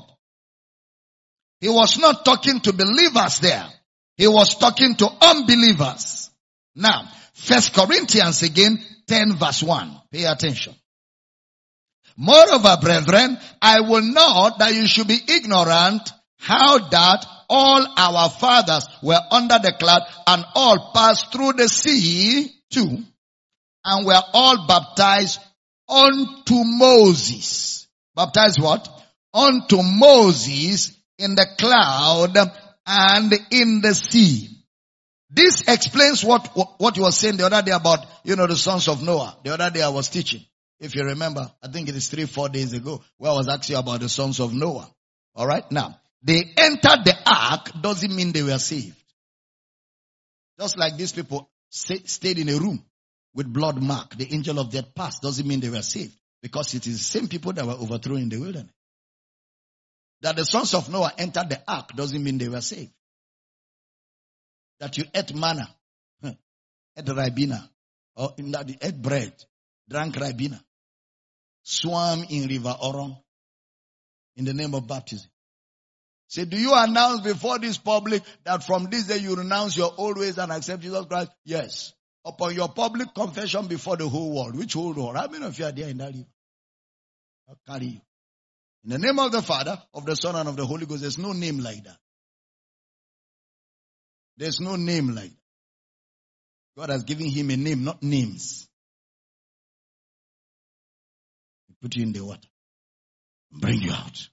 [1.60, 3.66] He was not talking to believers there.
[4.16, 6.30] He was talking to unbelievers.
[6.74, 10.00] Now, First Corinthians again, 10 verse 1.
[10.12, 10.74] Pay attention.
[12.16, 18.86] Moreover, brethren, I will not that you should be ignorant how that all our fathers
[19.02, 23.04] were under the cloud and all passed through the sea too
[23.84, 25.40] and were all baptized
[25.88, 27.88] unto Moses.
[28.14, 28.88] Baptized what?
[29.32, 32.36] Unto Moses in the cloud
[32.86, 34.48] and in the sea.
[35.30, 36.48] This explains what,
[36.78, 39.36] what you were saying the other day about, you know, the sons of Noah.
[39.44, 40.44] The other day I was teaching.
[40.80, 43.76] If you remember, I think it is three, four days ago, where I was asking
[43.76, 44.90] about the sons of Noah.
[45.38, 48.96] Alright, now, they entered the ark doesn't mean they were saved.
[50.58, 52.84] Just like these people stayed in a room
[53.34, 56.16] with blood mark, the angel of death passed doesn't mean they were saved.
[56.42, 58.72] Because it is the same people that were overthrown in the wilderness.
[60.22, 62.92] That the sons of Noah entered the ark doesn't mean they were saved.
[64.80, 65.68] That you ate manna,
[66.24, 67.68] ate ribena,
[68.16, 69.32] or in that you ate bread,
[69.88, 70.60] drank ribena,
[71.62, 73.16] swam in river Orong
[74.36, 75.28] in the name of baptism.
[76.28, 80.16] Say, do you announce before this public that from this day you renounce your old
[80.16, 81.32] ways and accept Jesus Christ?
[81.44, 81.92] Yes.
[82.24, 84.56] Upon your public confession before the whole world.
[84.56, 85.16] Which whole world?
[85.16, 86.28] How many of you are there in that river?
[87.48, 88.00] I'll carry you.
[88.84, 91.18] In the name of the Father, of the Son, and of the Holy Ghost, there's
[91.18, 91.98] no name like that.
[94.36, 95.36] There's no name like that.
[96.76, 98.66] God has given him a name, not names.
[101.68, 102.48] He put you in the water.
[103.52, 104.28] Bring you out.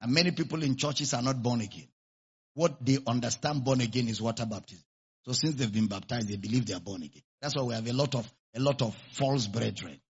[0.00, 1.86] And many people in churches are not born again.
[2.54, 4.84] What they understand born again is water baptism.
[5.24, 7.22] So since they've been baptized, they believe they are born again.
[7.40, 10.00] That's why we have a lot of, a lot of false brethren.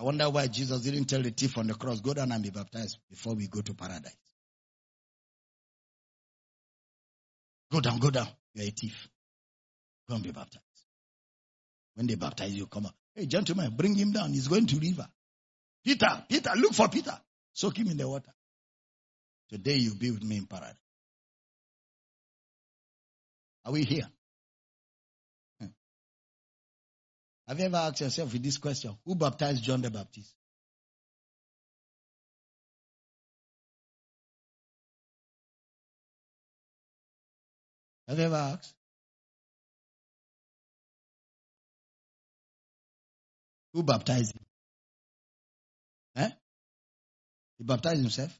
[0.00, 2.48] I wonder why Jesus didn't tell the thief on the cross, go down and be
[2.48, 4.16] baptized before we go to paradise.
[7.70, 8.26] Go down, go down.
[8.54, 9.08] You're a thief.
[10.08, 10.64] Go and be baptized.
[11.96, 12.92] When they baptize you, come on.
[13.14, 14.32] Hey, gentlemen, bring him down.
[14.32, 15.06] He's going to river.
[15.84, 17.20] Peter, Peter, look for Peter.
[17.52, 18.32] Soak him in the water.
[19.50, 20.80] Today you'll be with me in paradise.
[23.66, 24.08] Are we here?
[27.50, 28.96] Have you ever asked yourself with this question?
[29.04, 30.32] Who baptized John the Baptist?
[38.06, 38.72] Have you ever asked?
[43.72, 44.46] Who baptized him?
[46.14, 46.30] Eh?
[47.58, 48.38] He baptized himself?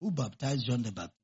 [0.00, 1.17] Who baptized John the Baptist?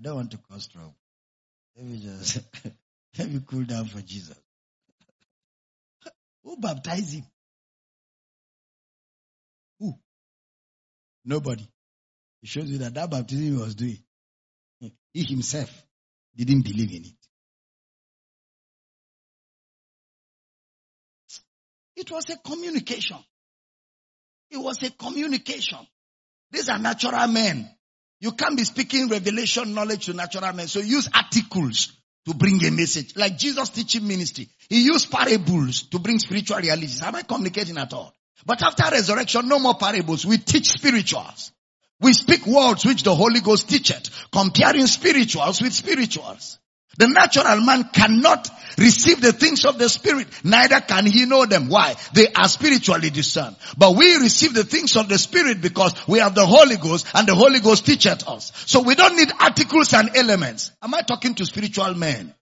[0.00, 0.96] I don't want to cause trouble.
[1.76, 2.38] Let me just
[3.18, 4.38] let me cool down for Jesus.
[6.42, 7.24] Who baptized him?
[9.78, 9.92] Who?
[11.26, 11.68] Nobody.
[12.42, 13.98] It shows you that that baptism he was doing,
[15.12, 15.70] he himself
[16.34, 17.14] didn't believe in it.
[21.96, 23.18] It was a communication.
[24.50, 25.86] It was a communication.
[26.50, 27.68] These are natural men.
[28.20, 30.68] You can't be speaking revelation knowledge to natural men.
[30.68, 31.92] So use articles
[32.26, 33.16] to bring a message.
[33.16, 34.48] Like Jesus teaching ministry.
[34.68, 37.02] He used parables to bring spiritual realities.
[37.02, 38.14] Am I communicating at all?
[38.44, 40.26] But after resurrection, no more parables.
[40.26, 41.52] We teach spirituals.
[42.00, 46.58] We speak words which the Holy Ghost teacheth, comparing spirituals with spirituals.
[46.98, 51.68] The natural man cannot receive the things of the spirit, neither can he know them.
[51.68, 51.94] Why?
[52.14, 53.56] They are spiritually discerned.
[53.78, 57.26] But we receive the things of the spirit because we have the Holy Ghost and
[57.28, 58.52] the Holy Ghost teacheth us.
[58.66, 60.72] So we don't need articles and elements.
[60.82, 62.34] Am I talking to spiritual men?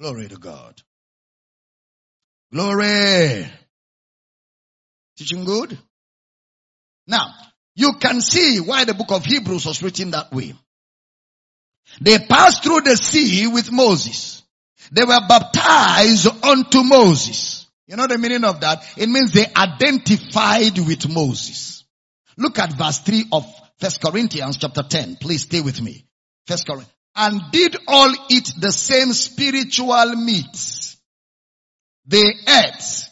[0.00, 0.80] Glory to God.
[2.52, 3.46] Glory.
[5.16, 5.78] Teaching good?
[7.06, 7.26] Now,
[7.74, 10.54] you can see why the book of Hebrews was written that way.
[12.00, 14.42] They passed through the sea with Moses.
[14.90, 17.66] They were baptized unto Moses.
[17.86, 18.84] You know the meaning of that?
[18.96, 21.84] It means they identified with Moses.
[22.36, 23.46] Look at verse 3 of
[23.78, 25.16] First Corinthians chapter 10.
[25.16, 26.04] Please stay with me.
[26.46, 26.92] First Corinthians.
[27.14, 30.96] And did all eat the same spiritual meat.
[32.06, 33.08] They ate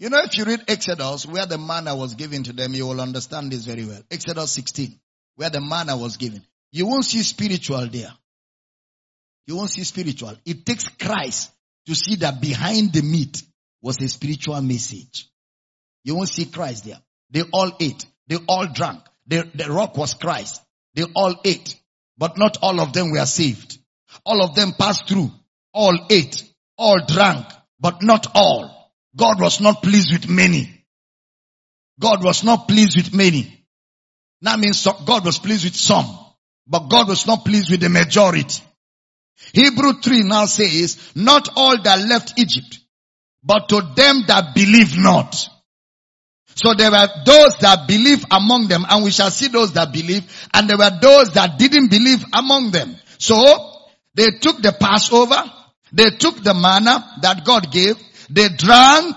[0.00, 3.02] you know, if you read Exodus, where the manna was given to them, you will
[3.02, 4.00] understand this very well.
[4.10, 4.98] Exodus 16,
[5.36, 6.42] where the manna was given.
[6.72, 8.10] You won't see spiritual there.
[9.46, 10.36] You won't see spiritual.
[10.46, 11.50] It takes Christ
[11.84, 13.42] to see that behind the meat
[13.82, 15.28] was a spiritual message.
[16.02, 16.98] You won't see Christ there.
[17.30, 18.06] They all ate.
[18.26, 19.00] They all drank.
[19.26, 20.62] The, rock was Christ.
[20.94, 21.76] They all ate.
[22.16, 23.76] But not all of them were saved.
[24.24, 25.30] All of them passed through.
[25.74, 26.42] All ate.
[26.78, 27.44] All drank.
[27.78, 28.79] But not all.
[29.16, 30.84] God was not pleased with many.
[31.98, 33.64] God was not pleased with many.
[34.42, 36.06] That means God was pleased with some,
[36.66, 38.62] but God was not pleased with the majority.
[39.52, 42.78] Hebrew 3 now says, not all that left Egypt,
[43.42, 45.48] but to them that believe not.
[46.54, 50.24] So there were those that believe among them, and we shall see those that believe,
[50.52, 52.96] and there were those that didn't believe among them.
[53.18, 53.36] So,
[54.14, 55.42] they took the Passover,
[55.92, 57.96] they took the manna that God gave,
[58.30, 59.16] they drank,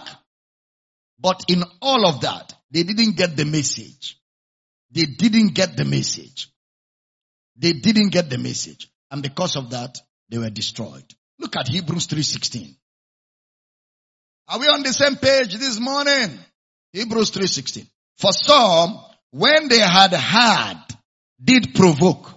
[1.19, 4.17] but in all of that, they didn't get the message.
[4.91, 6.49] They didn't get the message.
[7.55, 8.89] They didn't get the message.
[9.11, 9.99] And because of that,
[10.29, 11.05] they were destroyed.
[11.39, 12.75] Look at Hebrews 3.16.
[14.49, 16.39] Are we on the same page this morning?
[16.91, 17.87] Hebrews 3.16.
[18.17, 18.99] For some,
[19.31, 20.79] when they had had,
[21.43, 22.31] did provoke.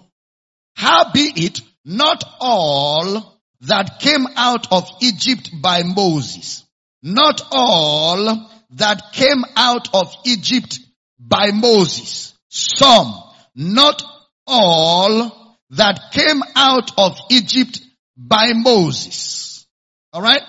[0.75, 6.66] How be it, not all that came out of Egypt by Moses.
[7.07, 10.81] Not all that came out of Egypt
[11.21, 12.35] by Moses.
[12.49, 13.15] Some,
[13.55, 14.03] not
[14.45, 17.81] all that came out of Egypt
[18.17, 19.69] by Moses.
[20.13, 20.43] Alright?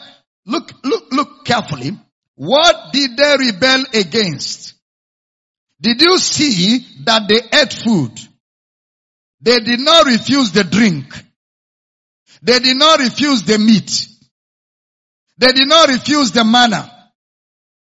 [0.47, 1.91] Look, look, look carefully.
[2.33, 4.73] What did they rebel against?
[5.79, 8.19] Did you see that they ate food?
[9.41, 11.13] They did not refuse the drink.
[12.41, 14.07] They did not refuse the meat.
[15.37, 16.91] They did not refuse the manna.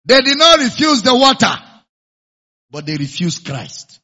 [0.05, 1.53] They did not refuse the water.
[2.71, 3.99] But they refused Christ.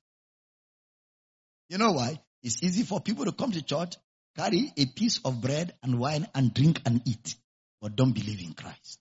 [1.70, 2.20] You know why?
[2.44, 3.96] It's easy for people to come to church,
[4.36, 7.36] carry a piece of bread and wine and drink and eat,
[7.82, 9.00] but don't believe in Christ.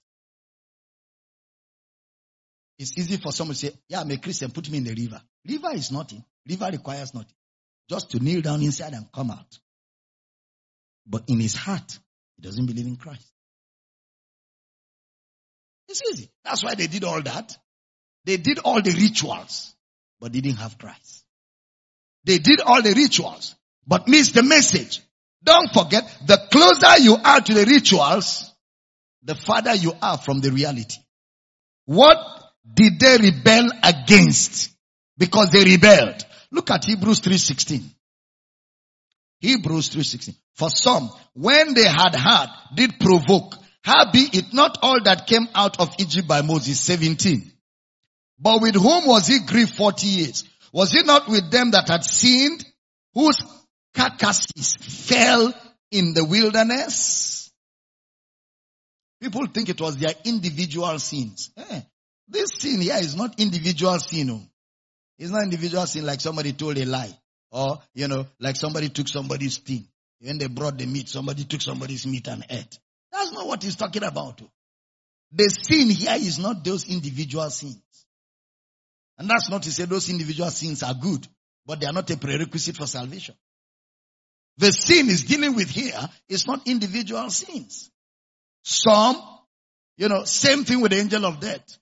[2.78, 5.20] It's easy for someone to say, yeah, I'm a Christian, put me in the river.
[5.47, 6.24] River is nothing.
[6.49, 7.35] River requires nothing.
[7.89, 9.59] Just to kneel down inside and come out.
[11.07, 11.99] But in his heart,
[12.37, 13.32] he doesn't believe in Christ.
[15.89, 16.30] It's easy.
[16.45, 17.57] That's why they did all that.
[18.24, 19.74] They did all the rituals,
[20.20, 21.24] but didn't have Christ.
[22.24, 23.57] They did all the rituals,
[23.87, 25.01] but missed the message.
[25.43, 28.53] Don't forget, the closer you are to the rituals,
[29.24, 30.99] the farther you are from the reality.
[31.85, 32.16] What
[32.74, 34.70] did they rebel against?
[35.18, 36.24] Because they rebelled.
[36.53, 37.83] Look at Hebrews 3.16.
[39.41, 40.37] Hebrews 3.16.
[40.55, 43.57] For some, when they had heard, did provoke.
[43.85, 47.51] Howbeit it not all that came out of Egypt by Moses, 17.
[48.39, 50.45] But with whom was he grieved 40 years?
[50.72, 52.64] Was it not with them that had sinned,
[53.14, 53.43] whose
[53.95, 55.53] carcasses fell
[55.91, 57.51] in the wilderness?
[59.20, 61.51] People think it was their individual sins.
[61.57, 61.80] Eh,
[62.28, 64.30] this sin here is not individual sin.
[64.30, 64.43] Oh.
[65.18, 67.16] It's not individual sin like somebody told a lie.
[67.53, 69.87] Or, you know, like somebody took somebody's thing.
[70.20, 72.78] When they brought the meat, somebody took somebody's meat and ate.
[73.12, 74.40] That's not what he's talking about.
[75.32, 77.82] The sin here is not those individual sins.
[79.18, 81.26] And that's not to say those individual sins are good,
[81.66, 83.34] but they are not a prerequisite for salvation.
[84.58, 87.90] The sin is dealing with here is not individual sins.
[88.62, 89.16] Some,
[89.96, 91.78] you know, same thing with the angel of death.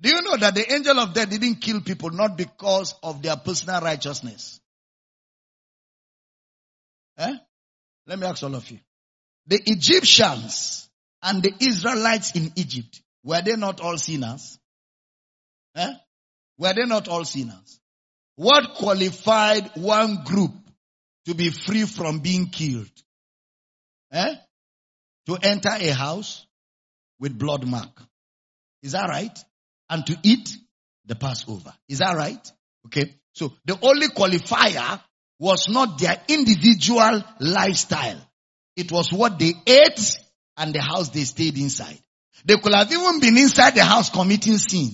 [0.00, 3.36] Do you know that the angel of death didn't kill people not because of their
[3.36, 4.60] personal righteousness?
[7.16, 7.34] Eh?
[8.06, 8.80] Let me ask all of you.
[9.46, 10.88] The Egyptians
[11.22, 14.58] and the Israelites in Egypt, were they not all sinners?
[15.76, 15.92] Eh?
[16.58, 17.80] Were they not all sinners?
[18.36, 20.52] What qualified one group
[21.26, 22.90] to be free from being killed?
[24.12, 24.34] Eh?
[25.26, 26.46] To enter a house
[27.18, 28.02] with blood mark.
[28.82, 29.36] Is that right?
[29.88, 30.56] And to eat
[31.06, 31.72] the Passover.
[31.88, 32.52] Is that right?
[32.86, 33.14] Okay.
[33.32, 35.00] So the only qualifier
[35.38, 38.20] was not their individual lifestyle.
[38.76, 40.18] It was what they ate
[40.56, 41.98] and the house they stayed inside.
[42.44, 44.90] They could have even been inside the house committing sin.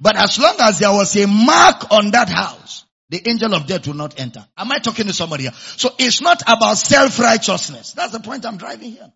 [0.00, 3.86] But as long as there was a mark on that house, the angel of death
[3.86, 4.46] will not enter.
[4.56, 5.52] Am I talking to somebody here?
[5.52, 7.92] So it's not about self-righteousness.
[7.94, 9.12] That's the point I'm driving here.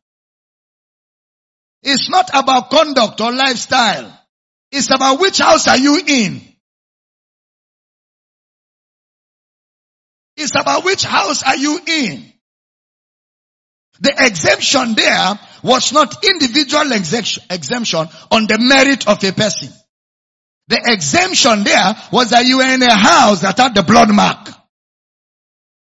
[1.82, 4.18] It's not about conduct or lifestyle.
[4.72, 6.40] It's about which house are you in?
[10.36, 12.33] It's about which house are you in?
[14.00, 19.72] The exemption there was not individual exemption on the merit of a person.
[20.68, 24.48] The exemption there was that you were in a house that had the blood mark.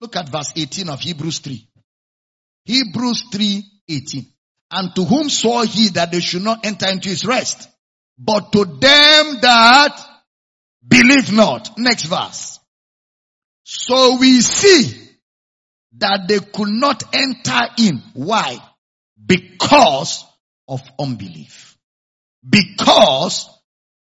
[0.00, 1.68] Look at verse 18 of Hebrews 3.
[2.64, 4.26] Hebrews 3, 18.
[4.72, 7.68] And to whom swore he that they should not enter into his rest?
[8.18, 10.00] But to them that
[10.86, 11.78] believe not.
[11.78, 12.59] Next verse.
[13.64, 15.01] So we see
[15.99, 18.03] that they could not enter in.
[18.14, 18.59] Why?
[19.24, 20.24] Because
[20.68, 21.76] of unbelief.
[22.49, 23.49] Because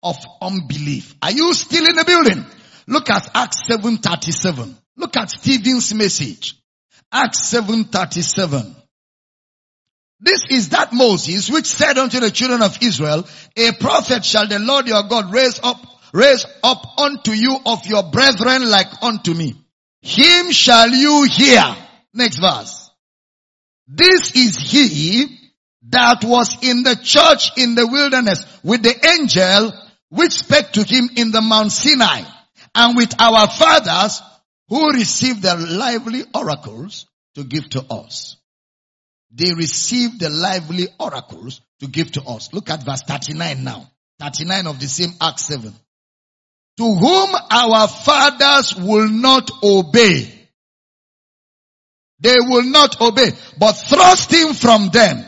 [0.01, 1.15] of unbelief.
[1.21, 2.45] Are you still in the building?
[2.87, 4.75] Look at Acts 7:37.
[4.97, 6.55] Look at Stephen's message.
[7.11, 8.75] Acts 7:37.
[10.19, 13.27] This is that Moses which said unto the children of Israel,
[13.57, 15.77] a prophet shall the Lord your God raise up,
[16.13, 19.55] raise up unto you of your brethren like unto me.
[20.01, 21.63] Him shall you hear.
[22.13, 22.89] Next verse.
[23.87, 25.37] This is he
[25.89, 29.73] that was in the church in the wilderness with the angel
[30.09, 32.23] which spake to him in the Mount Sinai
[32.75, 34.21] and with our fathers
[34.69, 38.37] who received the lively oracles to give to us.
[39.33, 42.53] They received the lively oracles to give to us.
[42.53, 43.89] Look at verse 39 now.
[44.19, 45.73] 39 of the same Act 7.
[46.77, 50.31] To whom our fathers will not obey.
[52.19, 55.25] They will not obey, but thrust him from them.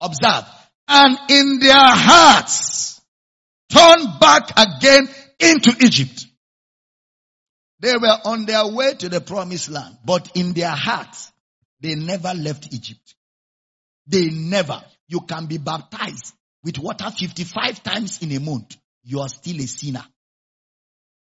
[0.00, 0.44] Observe.
[0.88, 2.92] And in their hearts
[3.72, 5.08] Turn back again
[5.40, 6.26] into Egypt.
[7.80, 11.32] They were on their way to the promised land, but in their hearts,
[11.80, 13.14] they never left Egypt.
[14.06, 14.82] They never.
[15.08, 18.76] You can be baptized with water 55 times in a month.
[19.04, 20.04] You are still a sinner.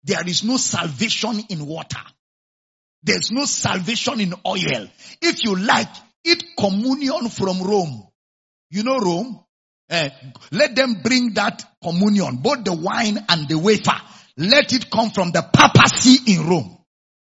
[0.03, 2.01] There is no salvation in water.
[3.03, 4.87] There's no salvation in oil.
[5.21, 5.89] If you like,
[6.25, 8.07] eat communion from Rome.
[8.69, 9.39] You know Rome?
[9.89, 10.09] Uh,
[10.51, 13.99] let them bring that communion, both the wine and the wafer.
[14.37, 16.77] Let it come from the papacy in Rome.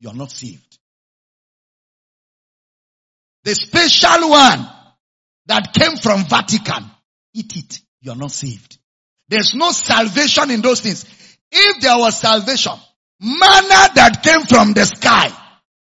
[0.01, 0.79] You're not saved.
[3.45, 4.69] The special one
[5.47, 6.91] that came from Vatican,
[7.33, 7.81] eat it.
[8.03, 8.79] You're not saved.
[9.29, 11.05] There's no salvation in those things.
[11.53, 12.73] If there was salvation,
[13.21, 15.31] manna that came from the sky,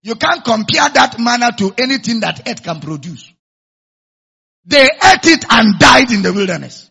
[0.03, 3.33] you can't compare that manna to anything that earth can produce.
[4.65, 6.91] They ate it and died in the wilderness.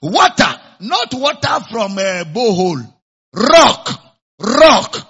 [0.00, 2.92] Water, not water from a borehole.
[3.32, 4.02] Rock,
[4.40, 5.08] rock.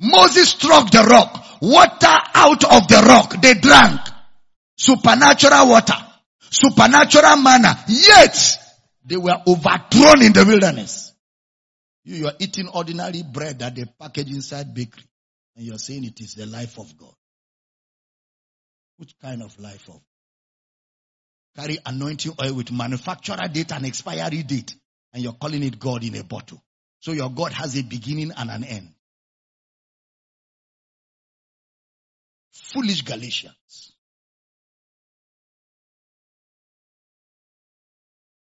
[0.00, 1.44] Moses struck the rock.
[1.62, 3.40] Water out of the rock.
[3.40, 4.00] They drank.
[4.76, 5.96] Supernatural water.
[6.50, 7.82] Supernatural manna.
[7.88, 8.58] Yet,
[9.04, 11.12] they were overthrown in the wilderness.
[12.04, 15.04] You, you are eating ordinary bread that they package inside bakery.
[15.56, 17.14] And you're saying it is the life of God.
[18.96, 20.00] Which kind of life of?
[21.56, 24.74] Carry anointing oil with manufacturer date and expiry date.
[25.12, 26.62] And you're calling it God in a bottle.
[27.00, 28.94] So your God has a beginning and an end.
[32.52, 33.93] Foolish Galatians.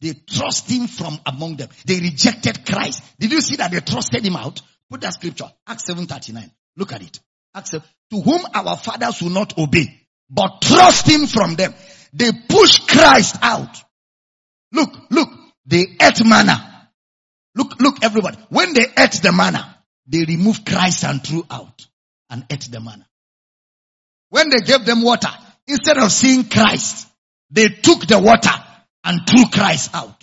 [0.01, 1.69] They trust him from among them.
[1.85, 3.03] They rejected Christ.
[3.19, 4.63] Did you see that they trusted him out?
[4.91, 5.51] Put that scripture.
[5.67, 6.51] Acts 7.39.
[6.77, 7.21] Look at it.
[7.55, 7.87] Acts 7.
[8.13, 11.75] To whom our fathers will not obey, but trust him from them.
[12.13, 13.77] They push Christ out.
[14.73, 15.29] Look, look.
[15.67, 16.89] They ate manna.
[17.55, 18.39] Look, look everybody.
[18.49, 19.77] When they ate the manna,
[20.07, 21.87] they removed Christ and threw out
[22.31, 23.07] and ate the manna.
[24.31, 25.31] When they gave them water,
[25.67, 27.09] instead of seeing Christ,
[27.51, 28.51] they took the water
[29.09, 30.23] and threw Christ out.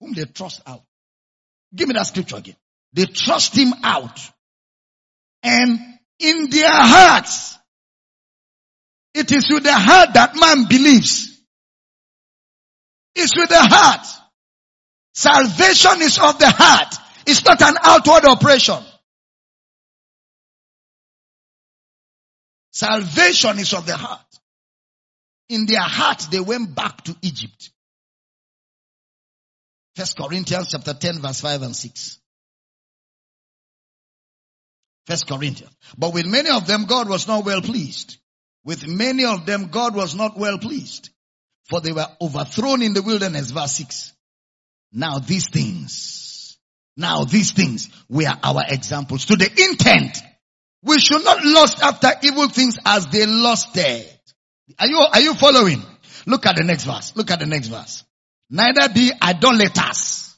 [0.00, 0.82] Whom they trust out.
[1.74, 2.56] Give me that scripture again.
[2.94, 4.18] They trust him out.
[5.42, 5.78] And
[6.18, 7.56] in their hearts,
[9.12, 11.38] it is with the heart that man believes.
[13.14, 14.06] It's with the heart.
[15.14, 16.94] Salvation is of the heart.
[17.26, 18.78] It's not an outward operation.
[22.72, 24.29] Salvation is of the heart.
[25.50, 27.70] In their heart, they went back to Egypt.
[29.96, 32.18] First Corinthians chapter 10 verse 5 and 6.
[35.06, 35.74] First Corinthians.
[35.98, 38.18] But with many of them, God was not well pleased.
[38.64, 41.10] With many of them, God was not well pleased.
[41.68, 44.12] For they were overthrown in the wilderness, verse 6.
[44.92, 46.58] Now these things,
[46.96, 50.16] now these things were our examples to the intent.
[50.82, 54.19] We should not lust after evil things as they lusted.
[54.78, 55.82] Are you, are you following?
[56.26, 57.14] Look at the next verse.
[57.16, 58.04] Look at the next verse.
[58.50, 60.36] Neither be idolaters.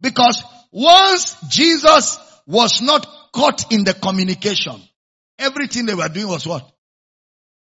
[0.00, 4.80] Because once Jesus was not caught in the communication,
[5.38, 6.70] everything they were doing was what?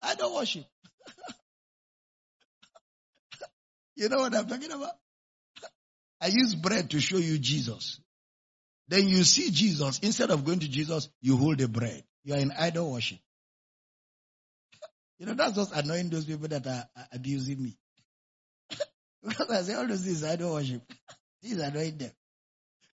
[0.02, 0.64] Idol worship.
[3.96, 4.92] you know what I'm talking about?
[6.20, 8.00] I use bread to show you Jesus.
[8.88, 9.98] Then you see Jesus.
[10.00, 12.04] Instead of going to Jesus, you hold the bread.
[12.24, 13.18] You are in idol worship.
[15.18, 17.76] You know, that's just annoying those people that are abusing me.
[19.26, 20.82] because I say all those things idol worship.
[21.42, 22.10] This is annoying them.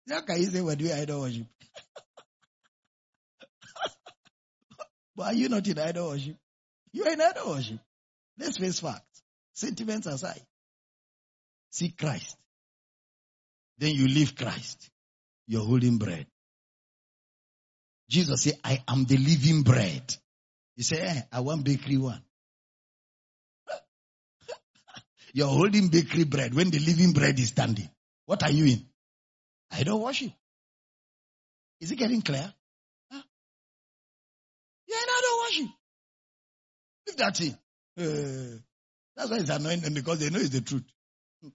[0.09, 1.47] How can you say we're doing idol worship?
[5.15, 6.37] but are you not in idol worship?
[6.93, 7.79] You are in idol worship.
[8.39, 9.23] Let's face facts.
[9.53, 10.43] Sentiments aside.
[11.71, 12.37] See Christ.
[13.79, 14.91] Then you leave Christ.
[15.47, 16.27] You're holding bread.
[18.09, 20.17] Jesus said, I am the living bread.
[20.81, 22.23] You say, eh, I want bakery one.
[25.35, 27.91] You're holding bakery bread when the living bread is standing.
[28.25, 28.87] What are you in?
[29.71, 30.33] I don't worship.
[31.83, 32.51] Is it getting clear?
[33.13, 33.23] Huh?
[34.89, 35.75] Yeah, I don't worship.
[37.09, 37.59] Leave that thing.
[37.99, 38.57] Uh,
[39.15, 40.91] that's why it's annoying them because they know it's the truth.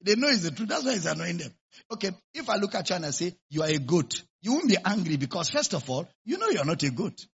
[0.00, 0.68] they know it's the truth.
[0.68, 1.52] That's why it's annoying them.
[1.90, 4.68] Okay, if I look at you and I say, you are a goat, you won't
[4.68, 7.26] be angry because first of all, you know you're not a goat.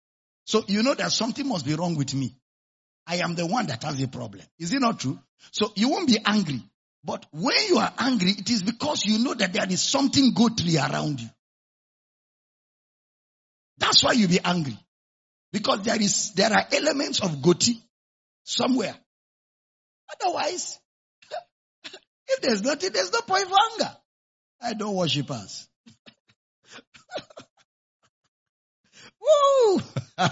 [0.47, 2.33] So you know that something must be wrong with me.
[3.05, 4.45] I am the one that has a problem.
[4.57, 5.19] Is it not true?
[5.51, 6.61] So you won't be angry.
[7.03, 10.77] But when you are angry, it is because you know that there is something goatly
[10.77, 11.27] around you.
[13.77, 14.77] That's why you be angry.
[15.51, 17.81] Because there is, there are elements of goatee
[18.45, 18.95] somewhere.
[20.21, 20.79] Otherwise,
[22.27, 23.97] if there's nothing, there's no point for anger.
[24.61, 25.67] I don't worship us.
[29.27, 29.81] Woo!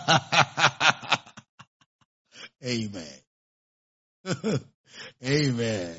[2.66, 3.04] Amen.
[5.24, 5.96] Amen.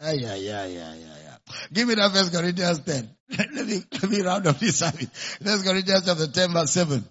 [0.00, 1.36] Yeah, yeah, yeah, yeah, yeah.
[1.72, 3.08] Give me that first Corinthians 10.
[3.38, 5.08] let me, let me round up this service.
[5.42, 7.04] First Corinthians chapter 10 verse 7.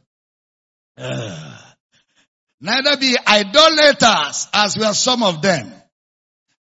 [0.97, 1.57] Uh,
[2.61, 5.71] neither be idolaters as were some of them.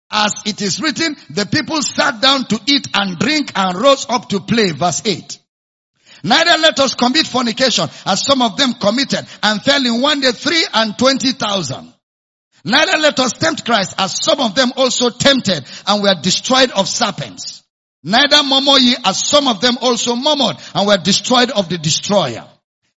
[0.10, 4.28] As it is written, the people sat down to eat and drink and rose up
[4.30, 4.72] to play.
[4.72, 5.41] Verse 8.
[6.24, 10.32] Neither let us commit fornication as some of them committed and fell in one day
[10.32, 11.94] three and twenty thousand.
[12.64, 16.88] Neither let us tempt Christ as some of them also tempted and were destroyed of
[16.88, 17.64] serpents.
[18.04, 22.48] Neither murmur ye as some of them also murmured and were destroyed of the destroyer.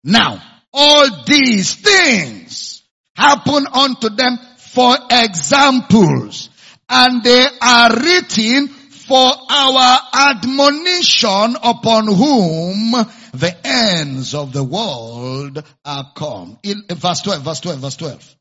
[0.03, 0.41] Now,
[0.74, 2.84] all these things
[3.15, 6.49] happen unto them for examples
[6.89, 8.67] and they are written
[9.14, 12.93] for our admonition upon whom
[13.34, 16.57] the ends of the world are come.
[16.64, 18.36] In verse 12, verse 12, verse 12.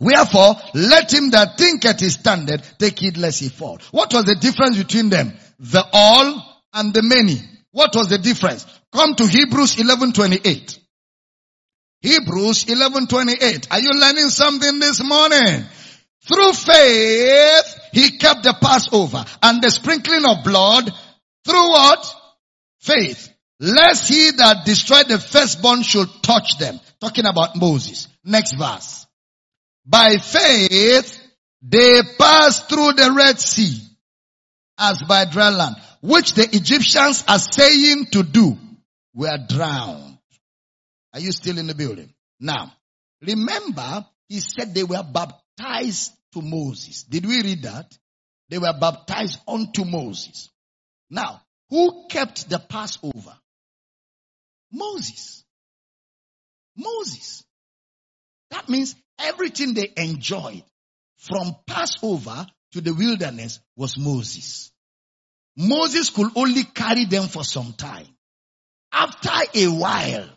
[0.00, 3.78] Wherefore, let him that thinketh he standeth take heed lest he fall.
[3.90, 5.34] What was the difference between them?
[5.58, 6.42] The all
[6.72, 7.36] and the many.
[7.72, 8.64] What was the difference?
[8.94, 10.78] Come to Hebrews 11:28.
[12.00, 13.66] Hebrews 11:28.
[13.70, 15.66] Are you learning something this morning?
[16.26, 20.92] Through faith, he kept the Passover and the sprinkling of blood
[21.44, 22.14] through what?
[22.80, 23.32] Faith.
[23.58, 26.78] Lest he that destroyed the firstborn should touch them.
[27.00, 28.08] Talking about Moses.
[28.24, 29.06] Next verse.
[29.86, 31.20] By faith,
[31.62, 33.80] they passed through the Red Sea
[34.78, 38.56] as by dry land, which the Egyptians are saying to do
[39.14, 40.18] were drowned.
[41.12, 42.12] Are you still in the building?
[42.38, 42.72] Now,
[43.20, 45.40] remember, he said they were baptized
[46.32, 47.04] to Moses.
[47.04, 47.96] Did we read that?
[48.48, 50.48] They were baptized unto Moses.
[51.08, 53.36] Now, who kept the Passover?
[54.72, 55.44] Moses.
[56.76, 57.44] Moses.
[58.50, 60.64] That means everything they enjoyed
[61.16, 64.72] from Passover to the wilderness was Moses.
[65.56, 68.06] Moses could only carry them for some time.
[68.92, 70.28] After a while,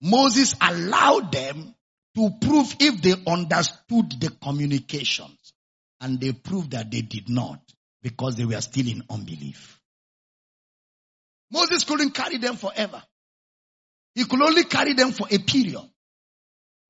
[0.00, 1.74] Moses allowed them
[2.18, 5.52] to prove if they understood the communications.
[6.00, 7.60] And they proved that they did not
[8.02, 9.80] because they were still in unbelief.
[11.52, 13.00] Moses couldn't carry them forever.
[14.14, 15.88] He could only carry them for a period.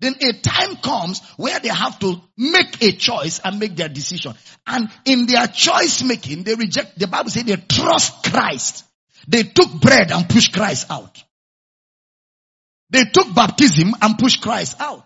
[0.00, 4.34] Then a time comes where they have to make a choice and make their decision.
[4.66, 8.84] And in their choice making, they reject, the Bible says they trust Christ.
[9.26, 11.22] They took bread and pushed Christ out.
[12.90, 15.04] They took baptism and pushed Christ out.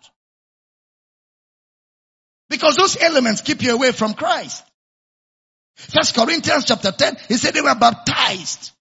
[2.49, 4.65] Because those elements keep you away from Christ.
[5.75, 8.73] First Corinthians chapter 10, he said they were baptized.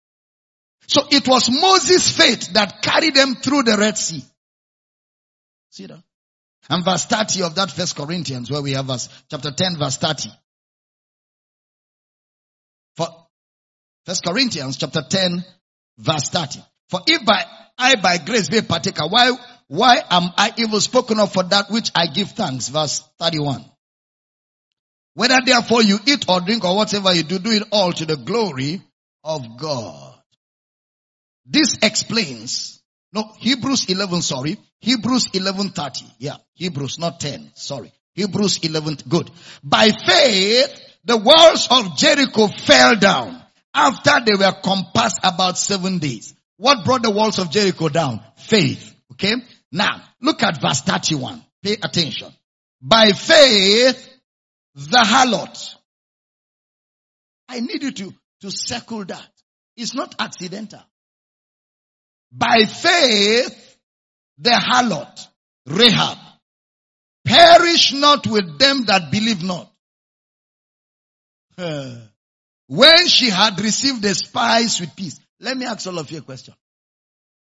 [0.88, 4.24] So it was Moses' faith that carried them through the Red Sea.
[5.70, 6.04] See that?
[6.70, 10.30] And verse 30 of that first Corinthians where we have verse, chapter 10 verse 30.
[12.98, 13.08] For
[14.06, 15.44] first Corinthians chapter 10
[15.98, 16.60] verse 30.
[16.90, 17.46] For if by,
[17.82, 19.32] I by grace be a partaker, why
[19.68, 22.68] why am I evil spoken of for that which I give thanks?
[22.68, 23.66] Verse 31.
[25.14, 28.18] Whether therefore you eat or drink or whatever you do, do it all to the
[28.18, 28.82] glory
[29.24, 30.16] of God.
[31.46, 32.82] This explains,
[33.14, 36.04] no, Hebrews 11, sorry, Hebrews 11:30.
[36.20, 37.92] Yeah, Hebrews, not 10, sorry.
[38.14, 39.32] Hebrews 11, good.
[39.64, 43.42] By faith, the walls of Jericho fell down
[43.74, 46.34] after they were compassed about seven days.
[46.62, 48.22] What brought the walls of Jericho down?
[48.38, 48.94] Faith.
[49.14, 49.34] Okay?
[49.72, 51.44] Now, look at verse 31.
[51.64, 52.32] Pay attention.
[52.80, 54.08] By faith,
[54.76, 55.76] the harlot.
[57.50, 59.28] I need you to, to circle that.
[59.76, 60.84] It's not accidental.
[62.32, 63.78] By faith,
[64.38, 65.28] the harlot,
[65.66, 66.20] Rahab,
[67.26, 69.68] perish not with them that believe not.
[72.68, 75.20] When she had received the spies with peace.
[75.42, 76.54] Let me ask all of you a question.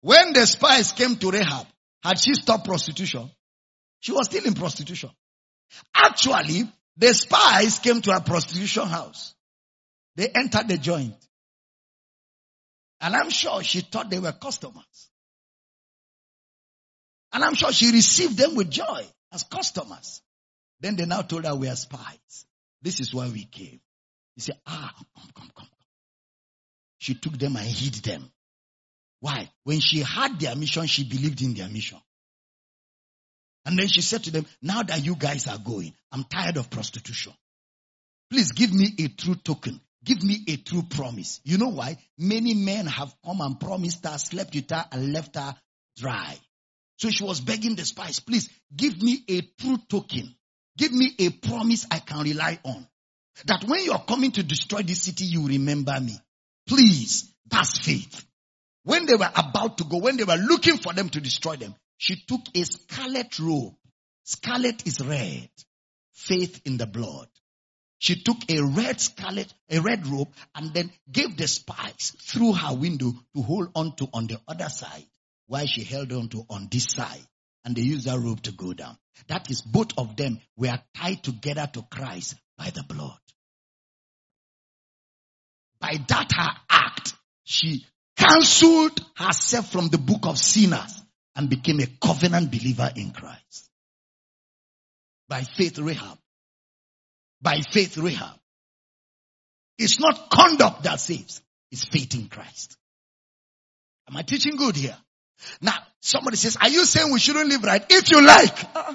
[0.02, 1.66] When the spies came to Rahab,
[2.02, 3.30] had she stopped prostitution?
[4.00, 5.10] She was still in prostitution.
[5.94, 9.34] Actually, the spies came to a prostitution house.
[10.16, 11.16] They entered the joint.
[13.00, 15.10] And I'm sure she thought they were customers.
[17.32, 20.22] And I'm sure she received them with joy as customers.
[20.80, 22.46] Then they now told her we are spies.
[22.82, 23.80] This is why we came.
[24.34, 25.68] He said, ah, come, come, come.
[26.98, 28.30] She took them and hid them.
[29.20, 29.50] Why?
[29.64, 31.98] When she had their mission, she believed in their mission.
[33.64, 36.70] And then she said to them, now that you guys are going, I'm tired of
[36.70, 37.32] prostitution.
[38.30, 39.80] Please give me a true token.
[40.04, 41.40] Give me a true promise.
[41.44, 41.98] You know why?
[42.16, 45.54] Many men have come and promised her, slept with her and left her
[45.96, 46.38] dry.
[46.96, 50.34] So she was begging the spies, please give me a true token.
[50.76, 52.86] Give me a promise I can rely on.
[53.46, 56.16] That when you're coming to destroy this city, you remember me.
[56.68, 58.24] Please, that's faith.
[58.84, 61.74] When they were about to go, when they were looking for them to destroy them,
[61.96, 63.74] she took a scarlet robe.
[64.24, 65.48] Scarlet is red.
[66.12, 67.28] Faith in the blood.
[67.98, 72.76] She took a red scarlet, a red robe, and then gave the spies through her
[72.76, 75.06] window to hold on to on the other side
[75.46, 77.26] while she held on to on this side.
[77.64, 78.96] And they used that robe to go down.
[79.26, 83.18] That is, both of them were tied together to Christ by the blood.
[85.80, 87.14] By that her act,
[87.44, 91.02] she cancelled herself from the book of sinners
[91.36, 93.70] and became a covenant believer in Christ.
[95.28, 96.18] By faith, Rahab.
[97.40, 98.38] By faith, Rahab.
[99.78, 101.40] It's not conduct that saves.
[101.70, 102.76] It's faith in Christ.
[104.08, 104.96] Am I teaching good here?
[105.60, 107.84] Now, somebody says, are you saying we shouldn't live right?
[107.88, 108.64] If you like.
[108.74, 108.94] Uh-uh.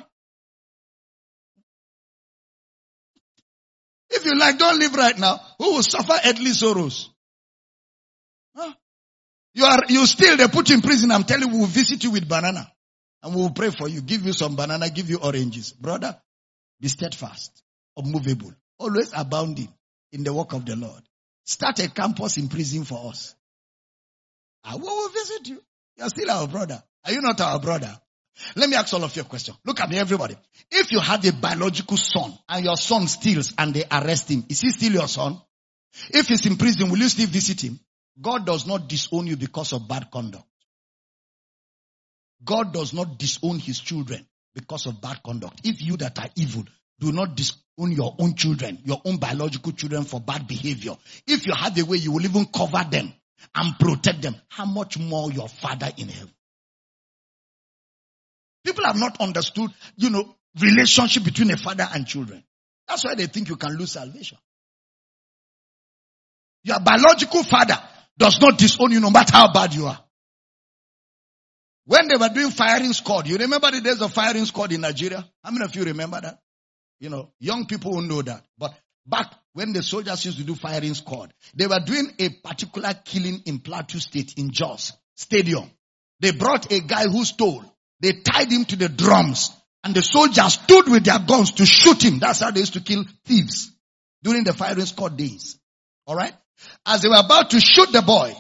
[4.16, 5.40] If you like, don't live right now.
[5.60, 7.10] Who will suffer earthly sorrows?
[8.56, 8.74] Huh?
[9.56, 11.12] You are, you still, they put you in prison.
[11.12, 12.72] I'm telling you, we'll visit you with banana.
[13.24, 15.72] And we'll pray for you, give you some banana, give you oranges.
[15.72, 16.20] Brother,
[16.80, 17.64] be steadfast,
[17.96, 19.74] unmovable, always abounding
[20.12, 21.02] in the work of the Lord.
[21.46, 23.36] Start a campus in prison for us.
[24.64, 25.62] Ah, I will visit you.
[25.98, 26.84] You're still our brother.
[27.06, 28.00] Are you not our brother?
[28.56, 29.56] Let me ask all of you a question.
[29.66, 30.36] Look at me, everybody.
[30.72, 34.62] If you have a biological son and your son steals and they arrest him, is
[34.62, 35.40] he still your son?
[36.10, 37.80] If he's in prison, will you still visit him?
[38.20, 40.46] God does not disown you because of bad conduct.
[42.44, 45.62] God does not disown his children because of bad conduct.
[45.64, 46.64] If you that are evil
[47.00, 50.96] do not disown your own children, your own biological children for bad behavior,
[51.28, 53.14] if you have a way you will even cover them
[53.56, 56.32] and protect them, how much more your father in heaven?
[58.64, 62.44] People have not understood, you know, relationship between a father and children.
[62.88, 64.38] That's why they think you can lose salvation.
[66.64, 67.78] Your biological father
[68.18, 70.00] does not disown you no matter how bad you are.
[71.86, 75.28] When they were doing firing squad, you remember the days of firing squad in Nigeria?
[75.44, 76.40] How many of you remember that?
[77.00, 78.46] You know, young people will know that.
[78.58, 78.74] But
[79.06, 83.42] back when the soldiers used to do firing squad, they were doing a particular killing
[83.46, 85.70] in Plateau State in Jos Stadium.
[86.22, 87.66] They brought a guy who stole.
[88.04, 89.50] They tied him to the drums
[89.82, 92.20] and the soldiers stood with their guns to shoot him.
[92.20, 93.72] That's how they used to kill thieves
[94.22, 95.58] during the firing squad days.
[96.06, 96.34] Alright?
[96.86, 98.36] As they were about to shoot the boy,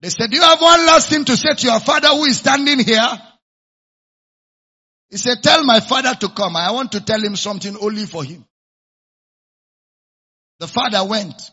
[0.00, 2.38] they said, do you have one last thing to say to your father who is
[2.38, 3.08] standing here?
[5.10, 6.54] He said, tell my father to come.
[6.54, 8.44] I want to tell him something only for him.
[10.60, 11.50] The father went,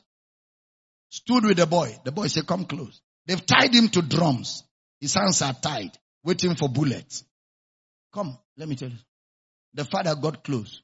[1.09, 1.97] stood with the boy.
[2.03, 3.01] The boy said, come close.
[3.25, 4.63] They've tied him to drums.
[5.01, 7.23] His hands are tied, waiting for bullets.
[8.15, 8.95] Come, let me tell you.
[9.73, 10.81] The father got close.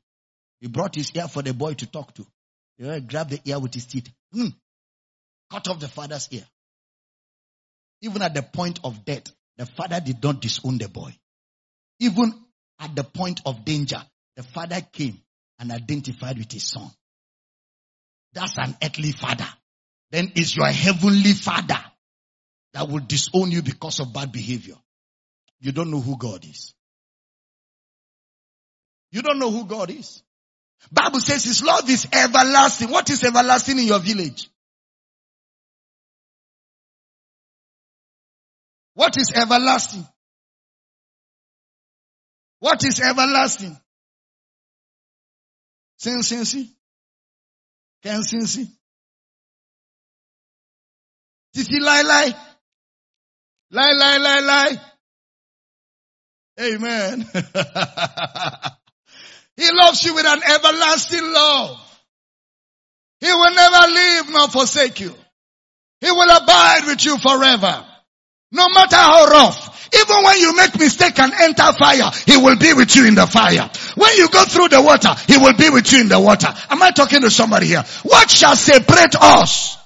[0.59, 2.27] He brought his ear for the boy to talk to.
[2.77, 4.09] He grabbed the ear with his teeth.
[4.33, 4.47] Hmm.
[5.49, 6.43] Cut off the father's ear.
[8.01, 11.15] Even at the point of death, the father did not disown the boy.
[11.99, 12.33] Even
[12.79, 14.03] at the point of danger,
[14.35, 15.17] the father came
[15.57, 16.91] and identified with his son.
[18.33, 19.47] That's an earthly father.
[20.09, 21.79] Then is your heavenly father
[22.73, 24.75] that will disown you because of bad behavior.
[25.61, 26.73] You don't know who God is.
[29.11, 30.23] You don't know who God is.
[30.91, 32.89] Bible says his love is everlasting.
[32.89, 34.49] What is everlasting in your village?
[38.93, 40.05] What is everlasting?
[42.59, 43.77] What is everlasting?
[45.99, 46.69] Sinsinsi?
[48.03, 48.67] Kensinsi?
[51.53, 52.35] Titi lie lie?
[53.71, 54.81] Lie lie lie lie?
[56.59, 57.25] Amen.
[59.61, 61.77] he loves you with an everlasting love.
[63.19, 65.13] He will never leave nor forsake you.
[66.01, 67.85] He will abide with you forever.
[68.51, 72.73] No matter how rough, even when you make mistake and enter fire, He will be
[72.73, 73.69] with you in the fire.
[73.95, 76.47] When you go through the water, He will be with you in the water.
[76.69, 77.83] Am I talking to somebody here?
[78.03, 79.77] What shall separate us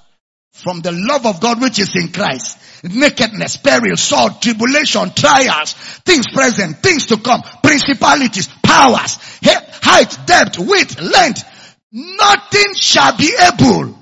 [0.66, 2.58] from the love of God which is in Christ?
[2.82, 5.74] Nakedness, peril, sword, tribulation, trials,
[6.04, 11.44] things present, things to come, principalities, powers, height, depth, width, length.
[11.92, 13.96] Nothing shall be able.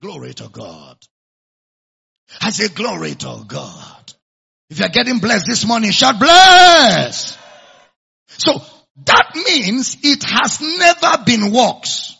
[0.00, 0.96] Glory to God.
[2.40, 4.12] I say glory to God.
[4.70, 7.36] If you're getting blessed this morning, shout bless.
[8.28, 8.62] So
[9.06, 12.16] that means it has never been works.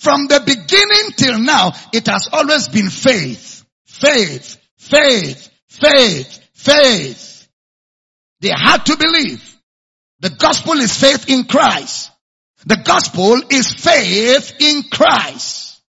[0.00, 7.48] From the beginning till now, it has always been faith, faith, faith, faith, faith.
[8.40, 9.44] They had to believe.
[10.20, 12.10] The gospel is faith in Christ.
[12.64, 15.82] The gospel is faith in Christ.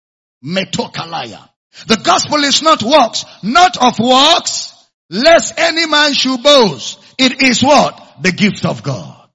[0.44, 1.48] Metokalaya.
[1.86, 4.74] The gospel is not works, not of works,
[5.08, 6.98] lest any man should boast.
[7.16, 8.22] It is what?
[8.22, 9.28] The gift of God.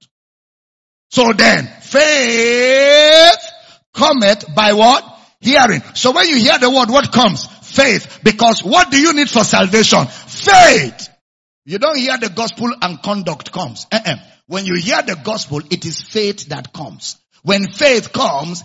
[1.08, 3.45] So then, faith
[3.96, 5.04] cometh by what?
[5.40, 5.82] Hearing.
[5.94, 7.44] So when you hear the word, what comes?
[7.62, 8.20] Faith.
[8.22, 10.06] Because what do you need for salvation?
[10.06, 11.08] Faith.
[11.64, 13.86] You don't hear the gospel and conduct comes.
[13.90, 14.16] Uh-uh.
[14.46, 17.16] When you hear the gospel, it is faith that comes.
[17.42, 18.62] When faith comes,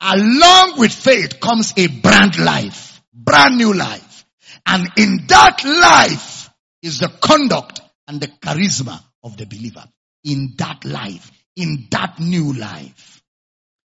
[0.00, 4.24] along with faith comes a brand life, brand new life.
[4.64, 6.50] And in that life
[6.82, 9.84] is the conduct and the charisma of the believer.
[10.24, 13.11] In that life, in that new life.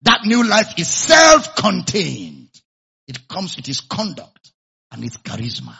[0.03, 2.49] That new life is self-contained.
[3.07, 4.51] It comes with his conduct
[4.91, 5.75] and its charisma.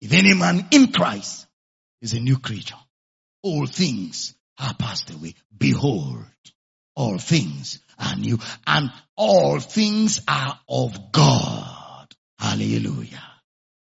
[0.00, 1.46] If any man in Christ
[2.00, 2.76] is a new creature,
[3.42, 5.34] all things are passed away.
[5.56, 6.24] Behold,
[6.94, 12.06] all things are new and all things are of God.
[12.38, 13.22] Hallelujah.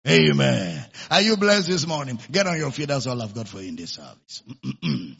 [0.08, 0.84] Amen.
[1.10, 2.18] Are you blessed this morning?
[2.30, 2.88] Get on your feet.
[2.88, 4.42] That's all I've got for you in this service.